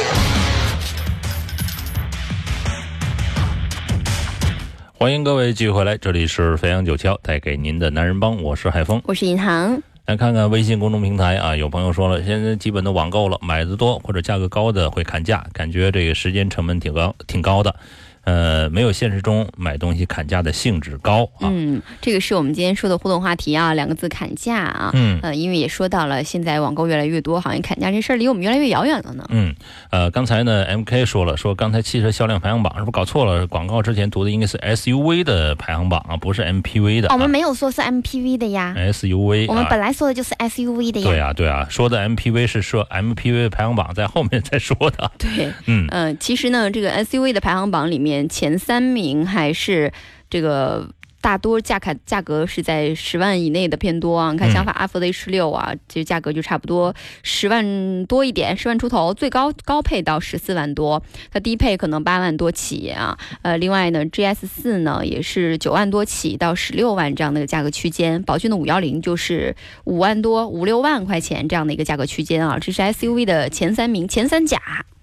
[4.92, 9.82] 欢迎各位继续回来，这里是飞扬九七幺带给您的男人帮，我是海峰，我是银行。
[10.06, 17.74] 来看看微信公众平台啊，有朋友说了，现在基本都网购了，买的多或者价格高的会砍价，感觉这个时间成本挺高，挺高的。
[18.24, 21.48] 呃，没有现实中买东西砍价的性质高啊。
[21.50, 24.90] 嗯，这个是我们今天说的互动话题啊，两个字砍价啊。
[24.94, 25.18] 嗯。
[25.22, 29.24] 呃，因为也说到了，现在网购越来越多，好像砍价这事儿离我们越来越遥远了呢。
[29.30, 29.54] 嗯。
[29.90, 33.46] 呃，刚才呢，M K 说了，说刚才汽车销量排行榜是不是搞错了？
[33.46, 37.08] 广告之前读的应该是 S U V 的排行榜啊，不是 M P V 的。
[37.12, 38.74] 我们没有说是 M P V 的呀。
[38.76, 39.46] S U V。
[39.48, 41.06] 我们本来说的就是 S U V 的呀。
[41.06, 45.10] 对啊，对啊，说的 M P V 是说 M P V 排行榜在后面再说的。
[45.18, 45.52] 对。
[45.66, 45.86] 嗯。
[45.90, 48.90] 嗯，其实呢，这个 S U V 的排行榜里面前三。
[48.90, 49.92] 名还是
[50.28, 54.32] 这个大多价卡价格是在十万以内的偏多啊！
[54.32, 63.16] 你看，想法阿福的 H 六啊，这价格就差不多十万多一点，十万出头，最高高配到十四万多，它低配可能八万多起啊。
[63.42, 72.58] 呃，另外呢，GS 四呢也是九万多起到十六万这样的一个价格区间，宝骏的五幺零就是五万多五六万块钱这样的一个价格区间啊。
[72.58, 74.58] 这是 SUV 的前三名，前三甲。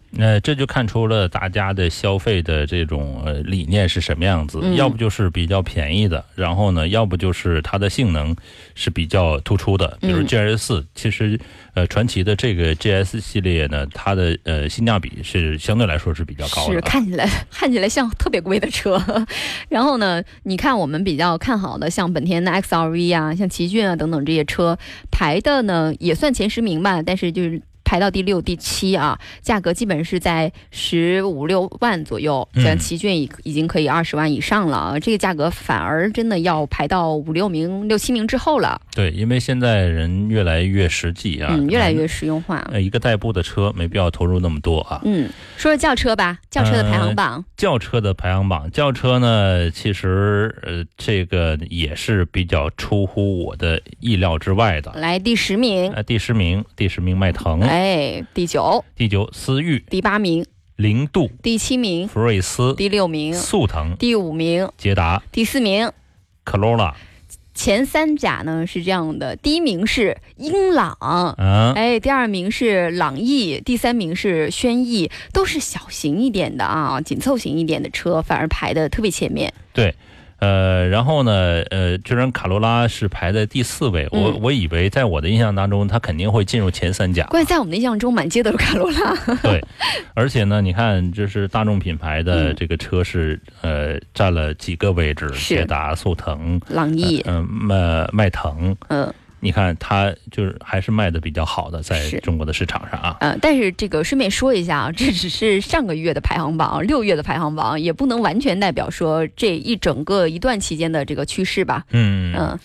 [0.10, 8.36] 那这就看出了大家的消费的这种呃理念是什么样子，要不就是比较便宜的，然后呢，要不就是它的性能
[8.74, 11.40] 是比较突出的，比如 GS 四，其实
[11.74, 19.02] 呃传奇的这个 GS 系列呢，它的呃性价比是相对来说是比较高的，是看起来 看起来像特别贵的车，
[19.70, 24.78] 然后呢，你看我们比较看好的像本田的 XRV 啊，像奇骏啊等等这些车
[25.12, 27.62] 排的呢也算前十名吧，但是就是。
[27.88, 38.82] 排到第六、第七啊，价格基本是在十五六万左右，像奇骏已已经可以二十万以上了啊，这个价格反而真的要排到五六名、六七名之后了。
[38.98, 42.68] 对，因为现在人越来越实际啊，嗯，越来越实用化。
[42.72, 45.00] 呃，一个代步的车没必要投入那么多啊。
[45.06, 47.46] 嗯，说说轿车吧，轿车的排行榜。
[47.56, 54.92] 轿车的排行榜，轿车呢，其实呃，这个也是比较出乎我的意料之外的。
[54.96, 55.92] 来，第十名。
[55.92, 57.62] 呃，第十名，第十名迈腾。
[57.62, 60.44] 哎，第九，第九思域，第八名
[60.76, 65.92] 零度，第七名福睿斯，第六名速腾，第五名捷达，第四名
[66.44, 66.94] Corolla。
[67.58, 70.96] 前三甲呢是这样的，第一名是英朗，
[71.40, 79.52] 嗯，哎，第二名是朗逸，第三名是轩逸，都是小型一点的啊，紧凑型一点的车，反而排的特别前面。
[79.74, 79.94] 对。
[80.40, 87.26] 呃，然后呢，呃，居然卡罗拉是排在第四位，我我以为在我的印象当中，它肯定会进入前三甲。
[87.26, 89.16] 关键在我们的印象中，满街都是卡罗拉。
[89.42, 89.64] 对，
[90.14, 99.14] 而且呢，你看，就是大众品牌的这个车是呃占了几个位置，捷达、速腾、朗逸，嗯，迈迈腾，嗯。
[99.40, 103.18] 你看，它就是还是卖的比较好的，在中国的市场上啊。
[103.20, 111.86] 嗯，但是这个顺便说一下啊，这只是上个月的排行榜， 六月的排行榜也不能完全代表说这一整个一段期间的这个趋势吧。
[111.92, 112.60] 嗯嗯。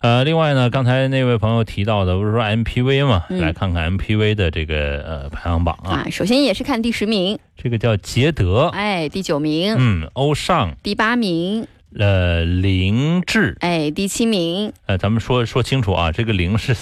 [0.00, 3.24] 呃，另外呢，刚才那位朋友提到的不是说 MPV 嘛？
[3.28, 6.06] 来看看 MPV 的这个呃排行榜啊。
[6.10, 9.76] 首先也是看第十名，这个叫捷德，哎，第九名。
[9.78, 11.68] 嗯，欧尚，第八名。
[11.98, 14.72] 呃，灵智，哎，第七名。
[14.86, 16.74] 呃，咱们说说清楚啊，这个灵是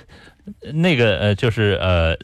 [0.74, 2.16] 那个呃，就是呃，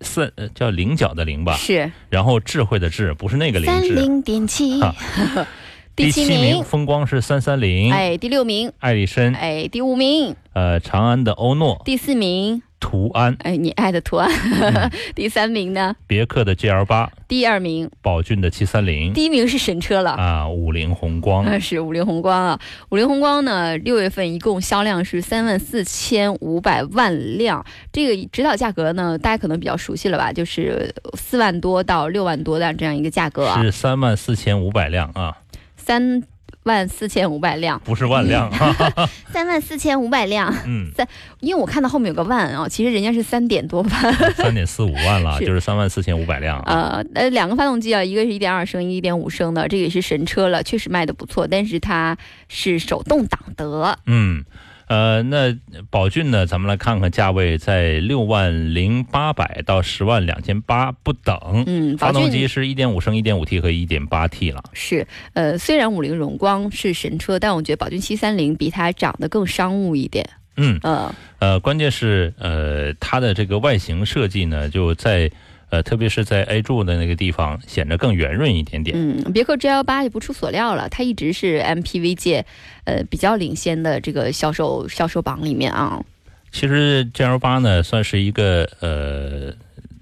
[0.00, 1.54] 三叫菱角的菱吧？
[1.56, 1.90] 是。
[2.08, 3.88] 然后智慧的智，不是那个凌志。
[3.88, 4.80] 三零点七。
[5.94, 7.92] 第七名，风光是三三零。
[7.92, 9.34] 哎，第六名，艾丽绅。
[9.34, 11.80] 哎，第五名，呃，长安的欧诺。
[11.84, 12.62] 第四名。
[12.80, 14.30] 途安，哎，你爱的途安，
[15.12, 15.96] 第三名呢？
[16.06, 20.12] 别克的 GL 八，第二名，宝骏的七三零，第一名是神车了。
[20.12, 35.36] 啊，五菱宏光，那是五菱宏光啊，五菱宏光呢，六月份一共销量是三万四千五百万辆，这个指导价格呢，大家可能比较熟悉了吧，就是四万多到六万多的这样一个价格啊，是三万四千五百辆啊，
[35.74, 36.22] 三。
[36.68, 38.48] 万四千五百辆，不是万辆，
[39.32, 40.54] 三万四千五百辆。
[40.64, 41.04] 嗯， 三，
[41.40, 46.60] 因为我看到后面有个万啊，其实人家是三点多万， 三点四五万了，就是三万四千五百辆。
[46.66, 52.16] 呃，呃，两个发动机啊，一个是一点二升，一点五升的，这个也是神车了，确实卖的不错，但是它
[52.48, 53.98] 是手动挡的。
[54.06, 54.44] 嗯。
[54.88, 55.54] 呃，那
[55.90, 56.46] 宝骏呢？
[56.46, 61.64] 咱们来看看价位在六万零八百到十万两千八不等。
[61.66, 64.64] 嗯，发动机是一点五升、一点五 T 和一点八 T 了。
[64.72, 70.28] 是，呃，虽然五菱荣光是神车，但我觉得宝骏七三零比它长得更商务一点。
[70.56, 75.30] 嗯，呃，呃，关键是呃，它的这个外形设计呢，就在。
[75.70, 78.96] 呃，特别是在 A 柱的那个地方，显得更圆润一点点。
[78.98, 82.44] 嗯，别克 GL 八也不出所料了，它一直是 MPV 界
[82.84, 86.02] 呃比较领先的这个销售销售榜里面啊。
[86.50, 89.52] 其实 GL 八呢，算是一个呃，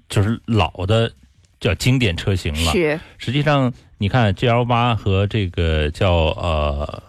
[0.07, 1.11] 就是老的
[1.59, 2.71] 叫经典车型了。
[2.71, 2.97] 是。
[3.17, 7.03] 实际上，你看 GL 八和这个叫呃，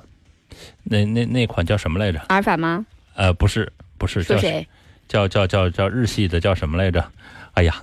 [0.83, 2.18] 那那那款叫什么来着？
[2.29, 2.85] 阿尔法吗？
[3.14, 4.25] 呃，不是，不是。
[4.25, 4.66] 叫谁？
[5.07, 7.03] 叫叫叫叫日系的叫什么来着？
[7.59, 7.75] 哎呀，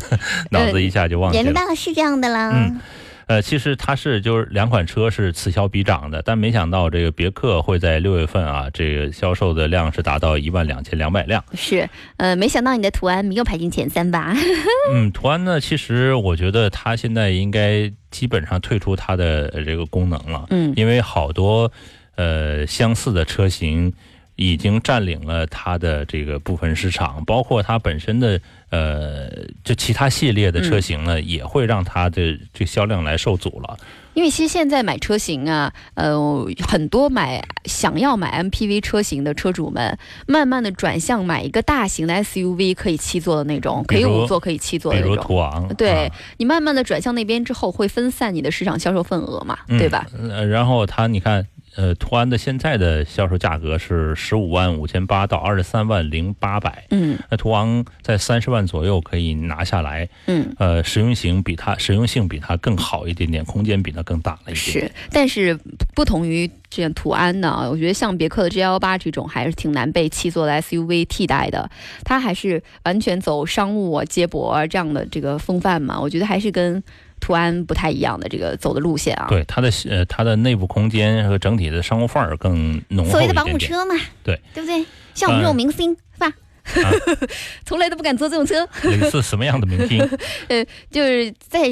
[0.50, 1.74] 脑子一下就忘记了。
[1.76, 2.50] 是这样的啦。
[2.54, 2.80] 嗯，
[3.26, 11.44] 呃，其实它是就是两款车是此消彼长的，但没想到这个别克会在六月份啊，这个销售的量是达到一万两千两百辆。
[11.52, 11.86] 是，
[12.16, 14.34] 呃，没想到你的途安没有排进前三吧？
[14.94, 20.46] 嗯，途安呢，其实我觉得它现在应该基本上退出它的这个功能了。
[20.48, 21.70] 嗯，因为好多
[22.16, 23.92] 呃相似的车型。
[24.40, 29.28] 已经占领了它的这个部分市场，包括它本身的呃，
[29.64, 33.76] 就其他系列的车型呢，也会让它的这销量来受阻了。
[34.14, 36.18] 因为其实现在买车型啊，呃，
[36.66, 45.14] 很多买想要买 MPV 车型的车主们，慢慢的转向买一个大型的 SUV，可以七座的那种，可以五座可以七座的那种。
[45.14, 45.68] 比如途昂。
[45.76, 50.04] 对你慢慢的转向那边之后，会分散你的市场销售份额嘛，对吧？
[50.30, 51.46] 呃，然后它你看。
[51.78, 56.84] 呃，途安的现在的销售价格是十五万五千八到二十三万零八百。
[56.90, 60.08] 嗯，那途昂在三十万左右可以拿下来。
[60.26, 64.56] 嗯，呃，实用型比它实用性比它更好一点点，空间比它更大了一点。
[64.56, 65.56] 是，但是
[65.94, 71.70] 不同于这样途安呢，我觉得像别克的 G L 八这种还是挺难被七座的 S U V 替代的。
[72.04, 76.00] 它还是完全走商务啊、接驳啊这样的这个风范嘛。
[76.00, 76.82] 我觉得还是跟。
[77.20, 84.84] 途安不太一样的这个走的路线啊，对它的呃它的内部空间和整体的商务范儿更浓厚所谓的保姆车嘛，对对不对？
[85.14, 86.32] 像我们这种明星是吧？
[87.64, 88.68] 从来都不敢坐这种车。
[88.84, 89.98] 你是什么样的明星？
[90.48, 91.62] 呃，就是在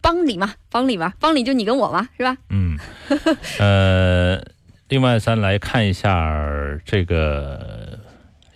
[0.00, 2.36] 帮里嘛，帮里嘛，帮里就你跟我嘛，是吧？
[2.50, 2.78] 嗯。
[3.58, 4.40] 呃，
[4.88, 6.46] 另外咱来看一下
[6.84, 7.98] 这个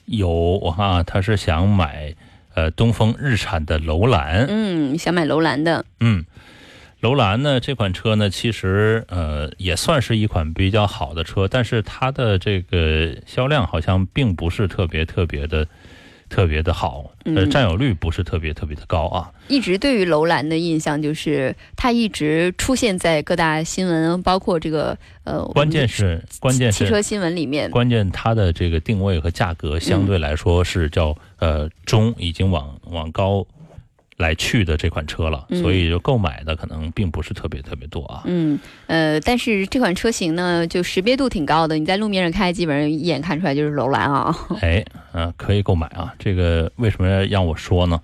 [0.06, 2.14] 有我看啊，他是想买
[2.54, 6.24] 呃东风日产的楼兰，嗯，想买楼兰的，嗯。
[7.00, 7.60] 楼兰呢？
[7.60, 15.68] 这款车呢，其实呃也算是一款比较好的车，但是它的这个销量好像并不是特别特别的
[16.28, 19.30] 特别的好，呃，占有率不是特别特别的高啊。
[19.46, 33.46] 一直对于楼兰的印象就是它一直出现在各大新闻，包括这个呃，关键是关键是汽车新闻里面，关键它的这个定位和价格相对来说是叫呃中，已经往往高。
[34.18, 38.22] 来去的这款车了，所以就购买的可能并不是特别特别多啊。
[38.26, 44.36] 嗯，呃，但是这款车型呢，就识别度挺高的，你在路面上开，基本上一眼看出来就是楼兰啊。
[44.60, 46.12] 哎，嗯，可以购买啊。
[46.18, 48.00] 这个为什么让我说呢？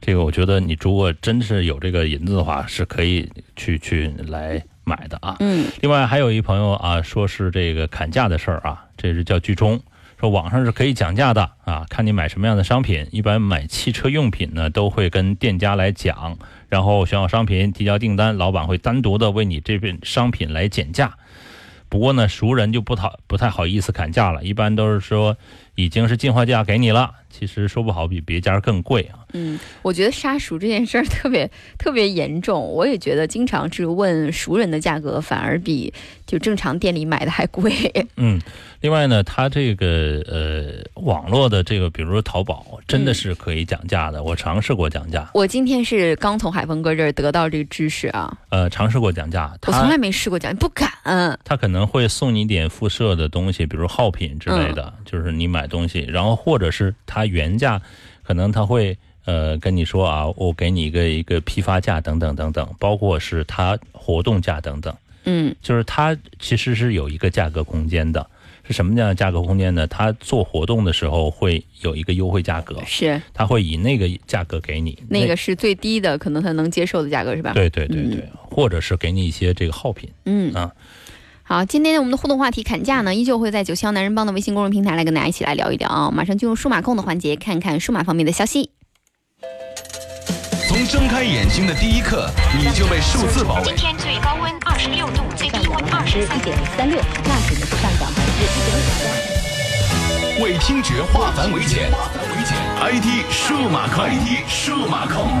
[0.00, 5.36] 这个我觉得你如果真是有这个银子的话，是可以去去来买的啊。
[5.40, 5.66] 嗯。
[5.82, 9.78] 另外还有一朋友啊，说是这个砍价的事儿啊，这是叫剧中。
[10.20, 13.06] 说网上是可以讲价的啊，看你买什么样的商品。
[13.12, 16.36] 一般买汽车用品呢，都会跟店家来讲，
[16.68, 21.14] 然后选好商品，提交订单，老板会单独的为你这份商品来减价。
[21.88, 25.36] 不过呢，熟人就不讨不太好意思砍价了，一般都是说
[25.78, 29.20] 已经是进货价给你了，其实说不好比别家更贵啊。
[29.32, 31.48] 嗯，我觉得杀熟这件事儿特别
[31.78, 35.92] 特别严重，我也觉得经常是问熟人的价格，反而比
[36.26, 37.72] 就正常店里买的还贵。
[38.16, 38.40] 嗯，
[38.80, 44.24] 另外呢，它这个呃网络的这个，比如说淘宝，真的是可以讲价的。
[44.24, 45.30] 我尝试过讲价。
[45.32, 48.36] 我今天是刚从海峰哥这儿得到这个知识啊。
[48.48, 50.88] 呃，尝试过讲价，我从来没试过讲，不敢。
[51.44, 57.80] 他可能会送你点附设的东西，比如耗品之类的，就是你买东西，然后或者是他原价，
[58.22, 58.98] 可能他会。
[59.24, 68.26] 呃，跟你说啊，我给你一个一个批发价等等等等，包括是他活动价等等，嗯，就是它其实是有一个价格空间的，
[68.64, 69.86] 是什么样的价格空间呢？
[69.86, 77.52] 它做活动的时候会有一个优惠价格，是，它会以那个价格给你，那个是最低的，可能他能接受的价格是吧？
[77.52, 80.50] 对对对对，或者是给你一些这个耗品，嗯。
[80.54, 80.72] 啊，
[81.50, 88.70] 好，今天我们的互动话题砍价呢，依旧会在九七幺男人帮的微信公众平台来跟大家一起来聊一聊啊，马上进入数码控的环节，看看数码方面的消息。
[90.68, 93.64] 从睁开眼睛的第一刻，你就被数字包围。
[93.68, 98.76] 今天最高温二十六度，最低温二十一点三六，那指的是上涨百分之一点
[100.38, 101.90] 五为听觉化繁为简
[102.78, 105.40] ，IT 数码控，IT 数码控。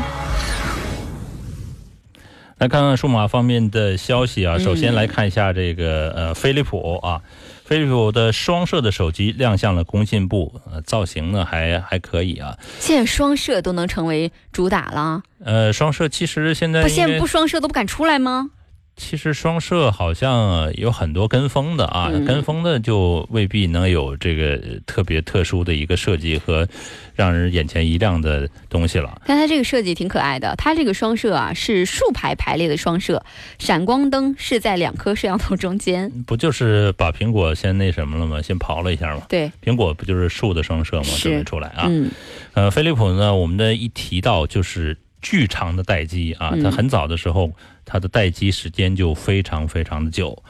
[2.58, 7.20] 来看看数码方面的消息啊，首先来看一下这个呃，飞利浦啊。
[7.64, 12.56] 飞利浦的双摄的手机亮相了工信部，呃，造型呢还还可以啊。
[12.80, 15.22] 现在双摄都能成为主打了。
[15.44, 18.50] 呃，双摄其实现在不现在不双摄都不敢出来吗？
[18.98, 26.68] 其实双摄好像有很多跟风的啊，跟风的就未必能有这个特别特殊的一个设计和
[27.14, 29.22] 让人眼前一亮的东西了。
[29.24, 33.24] 但它这个设计挺可爱的，它这个双摄啊是竖排排列的双摄，
[33.58, 36.10] 闪光灯是在两颗摄像头中间。
[36.26, 38.42] 不就是把苹果先那什么了吗？
[38.42, 39.22] 先刨了一下吗？
[39.28, 41.06] 对，苹果不就是竖的双摄吗？
[41.20, 41.86] 准备出来啊。
[41.88, 42.10] 嗯。
[42.54, 47.52] 呃，飞利浦呢，我们的一提到就是巨长的待机啊，它很早的时候。
[47.90, 50.42] 它的待机时间就非常非常的久，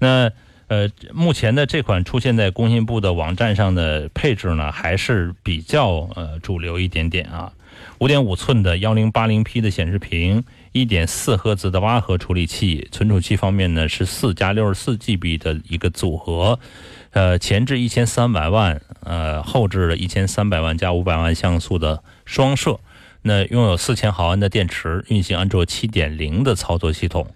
[0.00, 0.28] 那
[0.66, 7.52] 呃，目前的这款出现在工信部的网站上的配置呢，还是比较呃主流一点点啊。
[7.98, 10.42] 五点五寸的幺零八零 P 的显示屏，
[10.72, 16.58] 一点四赫兹的八核处理器，存储器方面呢是四加六十四 GB 的一个组合，
[17.12, 22.80] 呃，前置一千三百万，呃，后置的一千三百万加五百万像素的双摄。
[23.22, 27.26] 那拥有四千毫安的电池，运行安卓七点零的操作系统，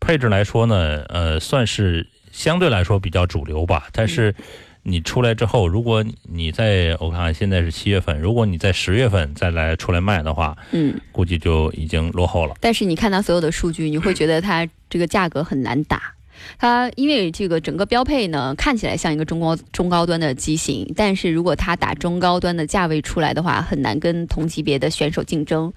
[0.00, 3.88] 配置来说呢，呃，算是相对来说比较主流吧。
[3.92, 4.34] 但是
[4.82, 12.54] 你出来之后，如果你在我看现在是七月份，如果你在十月份再来出来卖的话，嗯，估计就已经落后了。
[12.60, 16.14] 但是你看它所有的数据，你会觉得它这个价格很难打。
[16.58, 25.72] 它因为这个整个标配呢，看起来像一个中高中高端的机型，但是如果它打中高端的价位出来的话，很难跟同级别的选手竞争。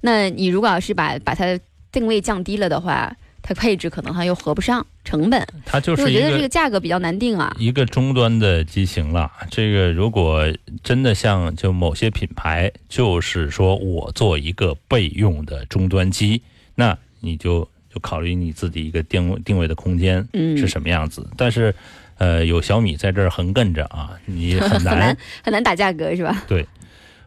[0.00, 1.58] 那你如果要是把把它
[1.92, 5.46] 定位降低了的话，它配置可能它又合不上成本。
[5.64, 7.54] 它就是我觉得这个价格比较难定啊。
[7.58, 10.44] 一个中端的机型了，这个如果
[10.82, 16.42] 真的像就某些品牌，就是说我做一个备用的终端机，
[16.74, 17.68] 那你就。
[17.92, 20.26] 就考虑你自己一个定位定位的空间
[20.56, 21.74] 是什么样子，但是，
[22.18, 26.44] 呃，有小米在这儿横亘着啊，你很难 很难打价格是吧？
[26.46, 26.66] 对，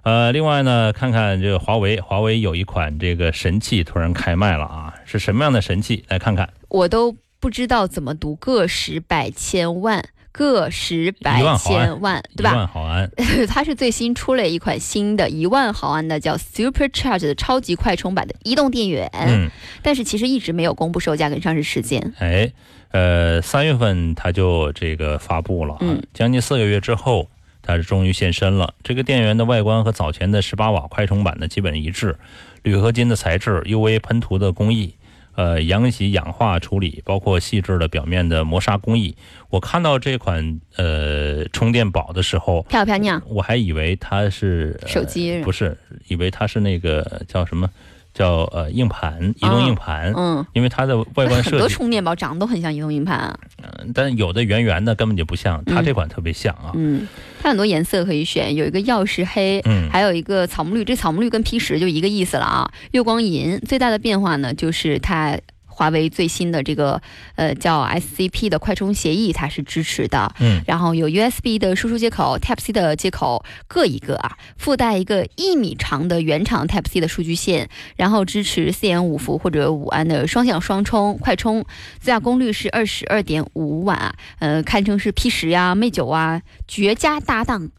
[0.04, 6.04] 呃，另外呢，看看这个华为，华为有一款这个神器突然开卖了啊，是什么样的神器？
[6.08, 10.04] 来看看，我都不知道怎么读，个十百千万。
[10.32, 12.52] 个十百千万，对吧？
[12.52, 13.12] 一万毫安，
[13.50, 19.10] 它是最新出了一款新的一万毫安的叫 Supercharge 的超级快充版的移动电源。
[19.14, 19.50] 嗯，
[19.82, 22.14] 但是其实一直没有公布售价跟上市时间。
[22.20, 22.52] 哎，
[22.92, 27.30] 呃，三月份它就这个发布了，嗯，将近四个月之后，
[27.62, 28.74] 它是终于现身了。
[28.84, 32.18] 这个电源的外观和早前的十八瓦快充版的基本一致，
[32.64, 34.96] 铝合金的材质，UV 喷涂的工艺。
[35.42, 39.16] 呃阳极氧化处理，包括细致的表面的磨砂工艺。
[39.50, 43.22] 我看到这款呃充电宝的时候，漂亮？
[43.28, 45.76] 我还以为它是手机，不是，
[46.08, 47.68] 以为它是那个叫什么？
[48.14, 53.61] 叫呃硬盘，移动硬盘，嗯，因为它的外观 设计，很多充电宝长得都很像移动硬盘啊，嗯，
[53.94, 57.08] 但有的圆圆的根本就不像，它这款特别像啊，嗯，
[57.42, 65.40] 它很多颜色可以选，有一个曜石黑，嗯，还有一个草木绿，这草木绿跟 P 十就一个意思了啊，月光银最大的变化呢就是它。
[65.82, 67.02] 华为最新的这个
[67.34, 70.32] 呃叫 SCP 的快充协议，它是支持的。
[70.40, 81.66] 嗯，然后有 USB 的输出接口，Type C 的接口各一个啊，附带一个一米长的原厂 Type C 的数据线，然后支持四点五伏或者五安的双向双充快充，
[82.00, 87.72] 最大功率是二十二点五瓦，呃，堪称是 P 十呀、Mate 九啊绝佳搭档。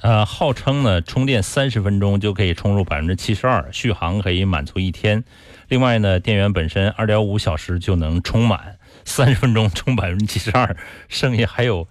[0.00, 5.22] 呃，号称呢充电三十分钟就可以充入百分之七十二，续航可以满足一天。
[5.72, 10.76] 另外呢，电源本身二点五小时就能充满，三十分钟充百分之七十二，
[11.08, 11.88] 剩下还有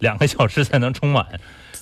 [0.00, 1.24] 两个小时才能充满。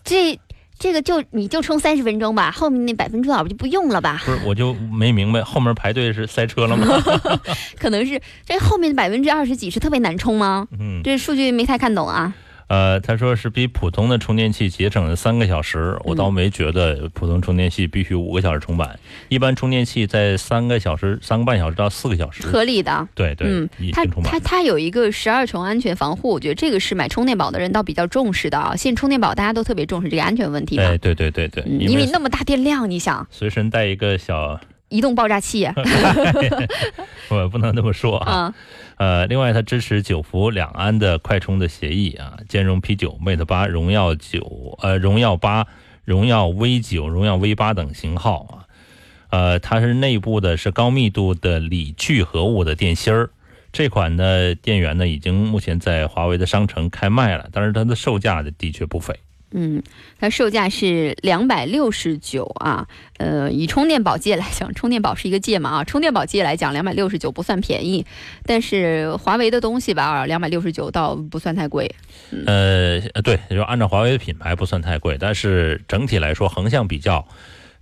[0.05, 0.39] 这
[0.79, 4.21] 这个就你就充三十分钟吧，后面那百分之多少就不用了吧？
[4.23, 6.87] 不是，我就没明白后面排队是塞车了吗？
[7.81, 10.69] 可能是这后面的百分之二十几是特别难充吗？
[10.79, 12.35] 嗯，这数据没太看懂啊。
[12.71, 18.97] 呃，他说是比普通的充电器节省了三个小时，我倒没觉得普通充电器必须五个小时充满，
[19.29, 23.09] 一般充电器在三个小时、三个半小时到四个小时，合理的。
[23.17, 28.77] 对对，嗯，它它它有一个十二重安全防护，我觉得这个是买充电宝的人倒比较重视的啊。
[28.77, 30.85] 现在充电宝大家都特别重视这个安全问题嘛。
[30.85, 34.61] 哎，对对对对，因为那么大电量，你想随身带一个小。
[34.91, 35.67] 移动爆炸器，
[37.31, 38.53] 我不能这么说啊。
[38.97, 45.67] 呃，另外它支持九伏两安的快充的协议啊，兼容 P 九、Mate 八、荣耀九、呃荣耀八、
[46.05, 48.55] 荣耀 V 九、荣耀 V 八等型号啊。
[49.31, 53.31] 呃，它是内部的是高密度的锂聚合物的电芯儿，
[53.73, 59.15] 这款的电源呢已经目前在华为的商城开卖了，但是它的售价的的确不菲。
[59.53, 59.83] 嗯，
[60.19, 62.87] 它售价是两百六十九啊，
[63.19, 68.07] 呃，以充电宝界来讲，充电宝是一个界嘛啊， 充电宝界来讲，两百六十九不算便宜，
[68.45, 71.93] 但是华为的东西吧，两百六十九倒不算太贵。
[72.47, 77.27] 呃，对，就按照华为的品牌不算太贵，但是整体来说横向比较，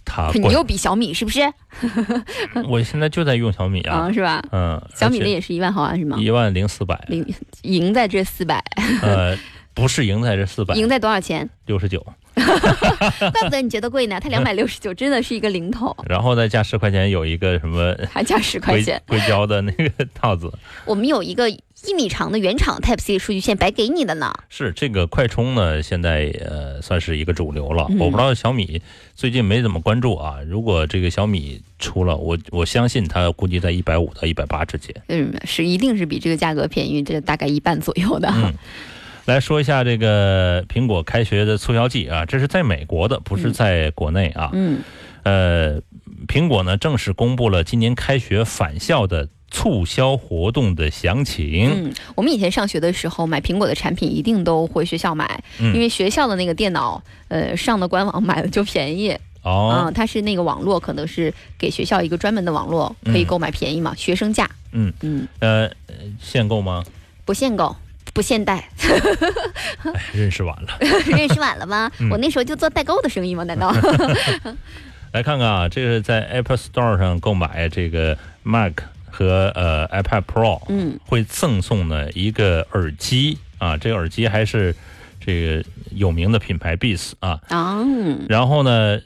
[0.07, 1.41] 它你又比小米是不是？
[2.67, 4.43] 我现在就在用小米啊，是吧？
[4.53, 6.17] 嗯，小米的也是一万毫安是吗？
[6.19, 7.27] 一万零四百，零
[7.63, 8.65] 赢在这四百。
[9.03, 9.37] 呃。
[9.79, 11.49] 不是赢在这四百，赢在多少钱？
[11.67, 12.05] 六十九，
[12.35, 14.19] 怪不得你觉得贵呢。
[14.19, 17.97] 它两百六十九真的是一个零头，然后再加十块钱，有一个什么？
[18.11, 20.53] 还加十块钱硅胶的那个套子。
[20.85, 24.35] 我们有一个一米长的原厂 Type C 数据线白给你的呢。
[24.49, 27.87] 是这个快充呢，现在呃算是一个主流了。
[28.01, 28.83] 我不知道小米
[29.15, 30.39] 最近没怎么关注啊。
[30.45, 34.93] 如果这个小米出了，我我相信它估计在一百五到一百八之间。
[35.07, 38.33] 嗯，是一定是比这个价格便宜，这大概一半左右的。
[39.29, 44.49] 来说一下这个苹果开学的促销季啊，这是在美国的，不是在国内啊。
[44.55, 44.81] 嗯，
[45.23, 45.83] 呃，
[46.27, 51.71] 苹果呢正式公布了今年开学返校的促销活动的详情。
[51.71, 59.15] 嗯，我们以前上学的时候买苹果的产品一定都回学校买，因为学校的那个电脑，呃，上的官网买的就便宜。
[59.43, 64.49] 哦，嗯，它是那个网络可能是给学校一个专门的网络可以购买便宜嘛，学生价。
[64.73, 65.71] 嗯嗯，呃，
[66.19, 66.83] 限购吗？
[67.27, 67.77] 不限购。
[68.13, 68.69] 不现代，
[70.13, 71.91] 认识晚了， 认识晚了吗？
[72.11, 73.45] 我那时候就做代购的生意吗？
[73.45, 73.73] 难道？
[75.13, 78.73] 来看看啊，这是在 Apple Store 上购买这个 Mac
[79.11, 84.75] 和呃 iPad Pro，嗯，会赠送呢一个耳机啊，这个耳机还是
[85.25, 87.85] 这个有名的品牌 Beats 啊，啊，
[88.29, 89.01] 然后呢。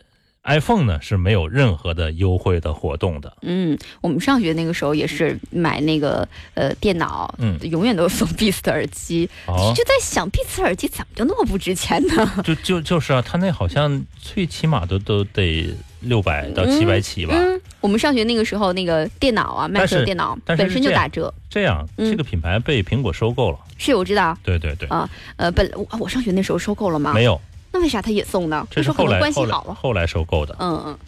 [0.45, 3.33] iPhone 呢是没有任何的优惠的活动的。
[3.43, 12.33] 嗯，我们上学那个时候也是买那个呃电脑，嗯，永远都送 Beats 耳机，就在想 Beats 耳机怎么就那么不值钱呢？
[12.43, 17.35] 就就就是啊，它那好像最起码都都得六百到七百起吧。
[17.37, 21.33] 嗯，我们上学那个时候那个电脑啊，卖的电脑本身就打折。
[21.49, 23.59] 这样，这个品牌被苹果收购了。
[23.79, 24.37] 是，我知道。
[24.43, 24.89] 对对对。
[24.89, 27.13] 啊，呃，本我我上学那时候收购了吗？
[27.15, 27.41] 没有。
[27.73, 28.67] 那为啥他也送呢？
[28.71, 30.55] 这是后来关系好了，后来收购的。
[30.59, 30.99] 嗯嗯，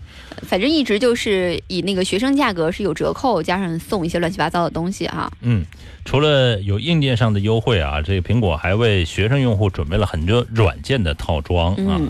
[0.43, 5.31] 反正一直就是以那个学生价格是有折扣，加上送一些乱七八糟的东西哈。
[5.43, 5.65] 嗯，
[6.05, 12.01] 除了有硬件上的优惠啊，这个苹果还为学生用户准备了很多软件的套装啊。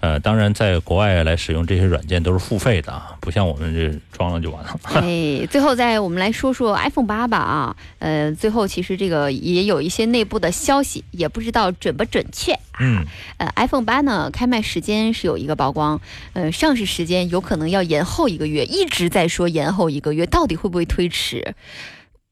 [0.00, 4.80] 呃，当然，在国外来使用这些软件都是付费的啊，不像我们这装了就完了。
[4.84, 12.58] 哎，最后再我们来说说 iPhone 八吧啊，呃，最后其实这个也有一些内部的消息，也不知道准不准确。
[12.80, 13.04] 嗯，
[13.36, 16.00] 呃，iPhone 八呢，开卖时间是有一个曝光，
[16.32, 21.54] 呃，上市时间有可能要延后一个月，一直在说延后一个月，到底会不会推迟？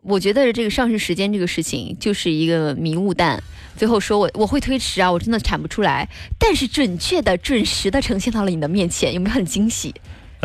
[0.03, 3.42] 我觉得这个上市时间这个事情就是一个迷雾弹。
[3.76, 6.09] 最后说我我会推迟啊，我真的产不出来。
[6.38, 9.94] 但是准确的、准时的呈现到了你的面前，有没有很惊喜？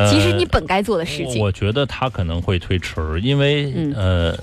[0.10, 1.39] 其实你本该做的事情。
[1.39, 4.38] 我觉得它可能会推迟，因为呃，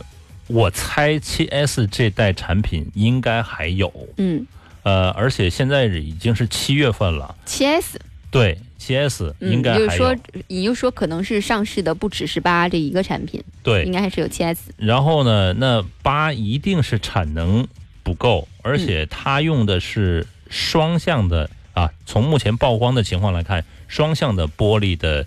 [0.47, 3.93] 我猜七 S 这代产品应该还有。
[4.17, 4.47] 嗯。
[4.83, 7.35] 呃，而且现在已经是七月份了。
[7.45, 8.01] 七 S。
[8.31, 9.87] 对，七 S 应该还有。
[9.87, 10.17] 就是说，
[10.49, 13.41] 也就是说，可能是上市的不只是八这一个产品。
[13.63, 13.85] 对。
[13.85, 14.73] 应该还是有七 S。
[14.77, 17.69] 然后呢，那八一定是产能。
[18.03, 21.91] 不够，而且它用的是双向的啊。
[22.07, 25.25] 从目前曝光的情况来看，双向的玻璃的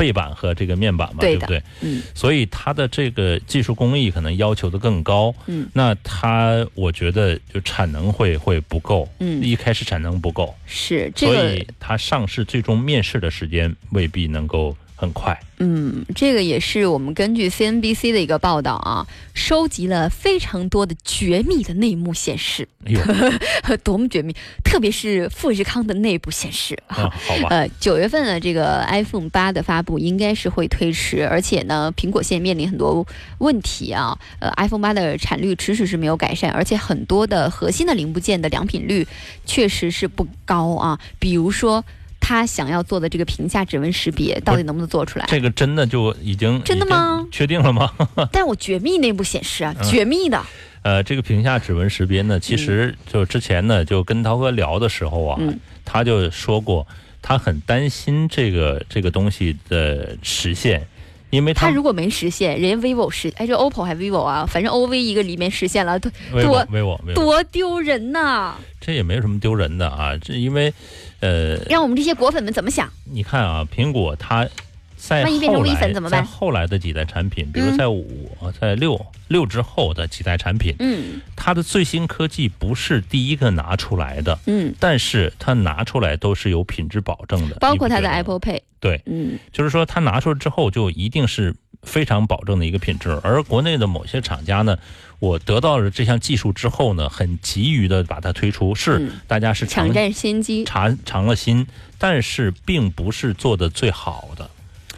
[0.00, 1.62] 背板和这个面板嘛，对不对？
[1.82, 2.02] 嗯。
[2.14, 5.34] 所以它的这个技术工艺可能要求的更高。
[5.46, 5.68] 嗯。
[5.74, 9.06] 那它，我觉得就产能会会不够。
[9.18, 9.42] 嗯。
[9.42, 11.12] 一开始产能不够，是。
[11.14, 14.74] 所以它上市最终面试的时间未必能够。
[15.00, 22.68] 很快，嗯，这个也是我们根据 CNBC 的一个报道啊，收集了非常多的绝密的内幕显示，
[23.82, 26.78] 多么绝密，特别是富士康的内部显示。
[26.88, 33.06] 啊，好吧，呃，九月份的这个 iPhone 八的发布应该是会推迟，而且呢，苹果现在面临很多
[33.38, 39.08] 问题啊，呃，iPhone 八的产率迟迟是没有改善，而且很多的核心的零部件的良品率
[39.46, 41.82] 确实是不高啊，比如说。
[42.30, 45.26] 他想要做的这个屏下指纹识别，到底能不能做出来？
[45.28, 47.26] 这个真的就已经真的吗？
[47.32, 47.92] 确定了吗？
[48.30, 50.40] 但我绝密内部显示啊，绝密的。
[50.82, 55.40] 呃，这个屏下指纹识别呢，其实就之前呢，就跟涛哥聊的时候啊，
[55.84, 56.86] 他就说过，
[57.20, 60.86] 他很担心这个这个东西的实现，
[61.30, 66.12] 因为他如果没实现，人家 vivo 实，哎，这 OPPO 还 vivo 啊，反正 OV 一个里面实现了，多
[66.64, 66.64] 多
[67.12, 68.54] 多丢人呐！
[68.80, 70.72] 这也没有什么丢人的啊，这因为。
[71.20, 72.90] 呃，让我们这些果粉们怎么想？
[73.04, 74.48] 你看啊，苹果它
[74.96, 76.22] 在万一变成微粉怎么办？
[76.22, 88.10] 在后来的几代产品，比如在五、在六六之后的几代产品，嗯，它的最新科技不是第一个拿出来的，嗯，但是它拿出来都是有品质保证的，包括它的。
[88.10, 94.78] Apple Pay，对，嗯，就是说它拿出来之后就一定是非常保证的一个品质，而国内的某些厂家呢。
[95.18, 101.66] 我得到了这项技术之后呢，很急于的把它推出，是大家是抢占先机，尝尝了心，
[101.98, 104.48] 但是并不是做的最好的，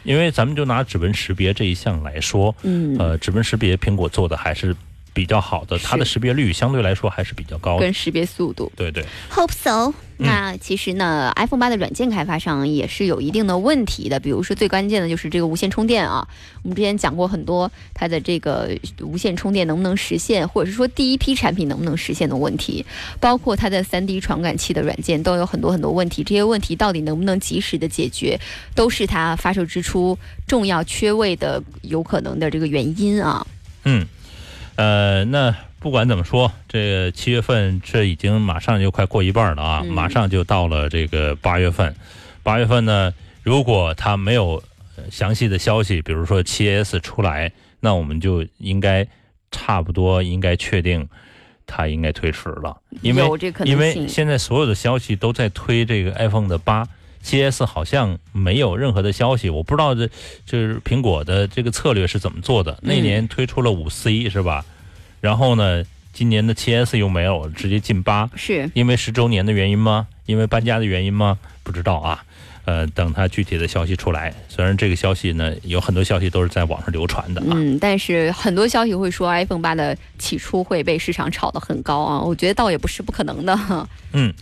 [0.05, 4.77] 因为咱们就拿指纹识别这一项来说，嗯，呃，指纹识别苹果做的还是。
[5.15, 8.71] 比较好的，它的识别率相对来说还是比较高的，跟识别速度。
[8.77, 9.93] 对对，Hope so。
[10.19, 16.25] 那其实呢，iPhone 八的软件开发上也是有一定的问题的，比如说最关键的就是这个无线充电啊。
[16.63, 22.87] 我们之前讲过很多它的这个无线充电能不能实现，或者是说第一批产品能不能实现的问题，
[23.19, 26.23] 包括它的 3D 传感器的软件都有很多很多问题。
[26.23, 28.39] 这些问题到底能不能及时的解决，
[28.77, 33.45] 都是它发售之初重要缺位的有可能的这个原因啊。
[33.85, 34.07] 嗯。
[34.83, 41.95] 呃，那不管怎么说，这个七月份这已经马上就快过一半了啊，马上就到了这个八月份。
[42.43, 43.15] 八月份呢，
[43.45, 44.61] 如果他没有
[45.09, 49.07] 详细的消息，比如说七 S 出来，那我们就应该
[49.53, 51.09] 差不多应该确定
[51.65, 53.23] 它应该推迟了，因为
[53.65, 56.89] 因为现在所有的消息都在推这个 iPhone 的八，
[57.23, 60.07] 七 S 好像没有任何的消息，我不知道这
[60.45, 62.79] 就是苹果的这个策略是怎么做的。
[62.83, 64.65] 那年推出了五 C 是吧？
[65.21, 70.09] 然后呢，今年的七 S 又没有，直接进八，是因为十周年的原因吗？
[70.27, 71.39] 因为搬家的原因吗？
[71.63, 72.25] 不知道啊。
[72.65, 77.49] 呃，等它具体的消息出来，虽然这个消息呢，有很多消息都是在网上流传的啊。
[77.51, 83.59] 嗯，但是很多消息会说 iPhone 八的起初会被市场炒得很高啊，我觉得倒也不是不可能的。
[84.13, 84.33] 嗯，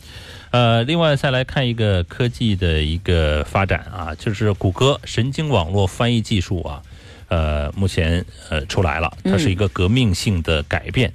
[0.50, 6.82] 呃，另外再来看一个科技的一个发展啊，就是谷歌神经网络翻译技术啊。
[7.28, 11.12] 呃，目前呃出来了，它是一个革命性的改变。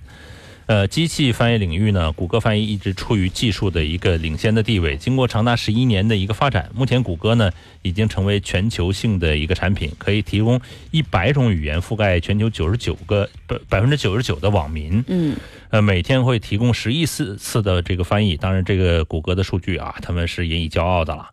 [0.67, 4.97] 呃，机器翻译领域呢，谷歌翻译一直处于技术的一个领先的地位。
[4.97, 7.51] 经过长达十一年的一个发展，目前谷歌呢
[7.83, 10.59] 已经成为全球性的一个产品，可以提供
[10.89, 15.03] 一百种语言，覆盖全球九十九个百百分之九十九的网民。
[15.07, 15.35] 嗯，
[15.69, 18.35] 呃，每天会提供十亿次次的这个翻译。
[18.35, 21.29] 当然，这个谷歌的数据啊，他们是引以骄傲的了。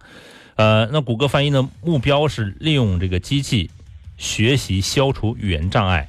[0.56, 3.70] 呃，那谷歌翻译的目标是利用这个机器。
[4.18, 6.08] 学习消除语言障碍，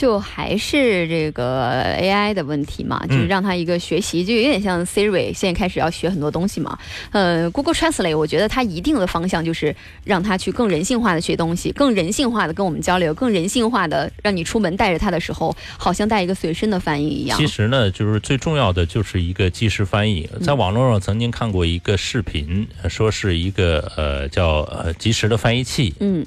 [0.00, 6.78] 就还是这个 AI 的问题嘛，就是让它一个学习，就有点像 Siri，现在开始要学很多东西嘛。
[7.10, 17.36] 呃，Google Translate，我觉得它一定的方向就是让它去更人性化的学东西，更人性化的跟我们交流，更人性化的让你出门带着它的时候，好像带一个随身的翻译一样。
[17.36, 20.26] 其实呢，就是最重要的就是一个即时翻译。
[20.40, 25.92] 在网络上曾经看过一个视频，说是一个呃叫呃即时的翻译器。
[26.00, 26.24] 嗯。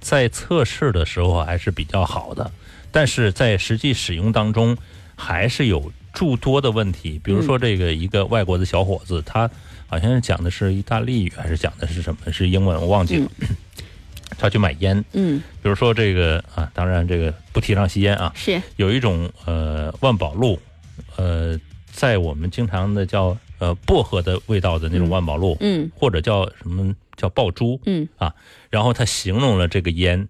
[0.00, 2.50] 在测试的时候还是比较好的，
[2.94, 4.76] 但是在实际使用当中
[5.16, 7.20] 还是有诸多的问题。
[7.24, 9.50] 比如说，这个一个外国的小伙子，他
[9.88, 12.32] 好像是讲的是意大利语，还是讲的是什么？
[12.32, 12.80] 是英文？
[12.80, 13.28] 我忘记了。
[14.38, 18.32] 他去买烟，嗯，比如说这个啊，当然这个不提倡吸烟啊。
[18.36, 20.56] 是有一种呃万宝路，
[21.16, 21.58] 呃，
[21.90, 26.94] 在我们经常的叫呃薄荷的味道的那种万宝路，嗯，或者叫什么？
[27.16, 28.34] 叫爆珠，嗯啊，
[28.70, 30.26] 然后他形容了这个烟，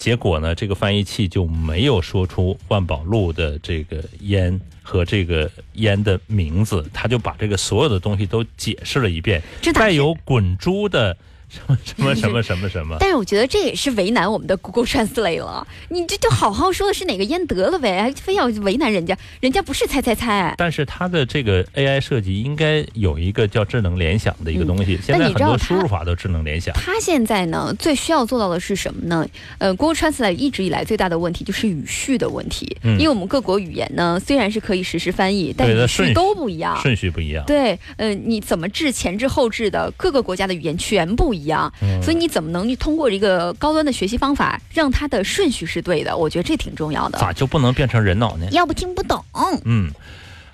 [0.00, 9.42] 结果呢，这个翻译器就没有说出万宝路的这个烟和这个烟的名字，他就把这个所有的东西都解释了一遍，
[9.74, 11.14] 带有滚珠的。
[11.50, 12.96] 什么什么什么什么什么？
[13.00, 15.66] 但是我觉得这也是为难我们的 Google Translate 了。
[15.88, 20.54] 你这就好好说的是哪个烟得了呗，还非要为难人家，人家不是猜猜猜。
[20.56, 24.98] 但是它的这个 AI 设计应该有一个叫智能联想的一个东西。
[25.02, 26.72] 现在很多输入法都智能联想。
[26.74, 29.26] 它现在呢，最需要做到的是什么呢？
[29.58, 32.76] 呃，Google Translate 一直以来最大的问题就是语序的问题。
[32.82, 32.92] 嗯。
[32.98, 37.44] 因为我们各国语言呢，虽然是可以实时翻译，但语序都不一样，顺序不一样。
[37.46, 41.39] 对，呃，你怎么治前置后置的各个国家的语言全不一样。
[41.40, 41.72] 一样，
[42.02, 46.16] 所以你怎么能通过一个高端的学习方法，让它的顺序是对的？
[46.16, 47.18] 我觉得这挺重要的。
[47.18, 48.46] 咋就不能变成人脑呢？
[48.52, 49.24] 要不听不懂。
[49.64, 49.90] 嗯，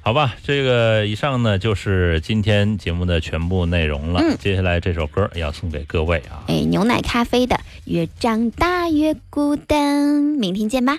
[0.01, 4.21] 好吧，这个以上呢就是今天节目的全部内容了。
[4.23, 6.45] 嗯，接下来这首歌要送给各位啊。
[6.47, 10.05] 哎，牛奶咖啡的《越长大越孤单》，
[10.39, 10.99] 明天见吧。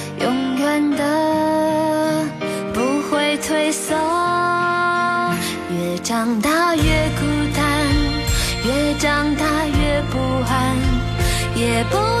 [11.89, 12.20] 不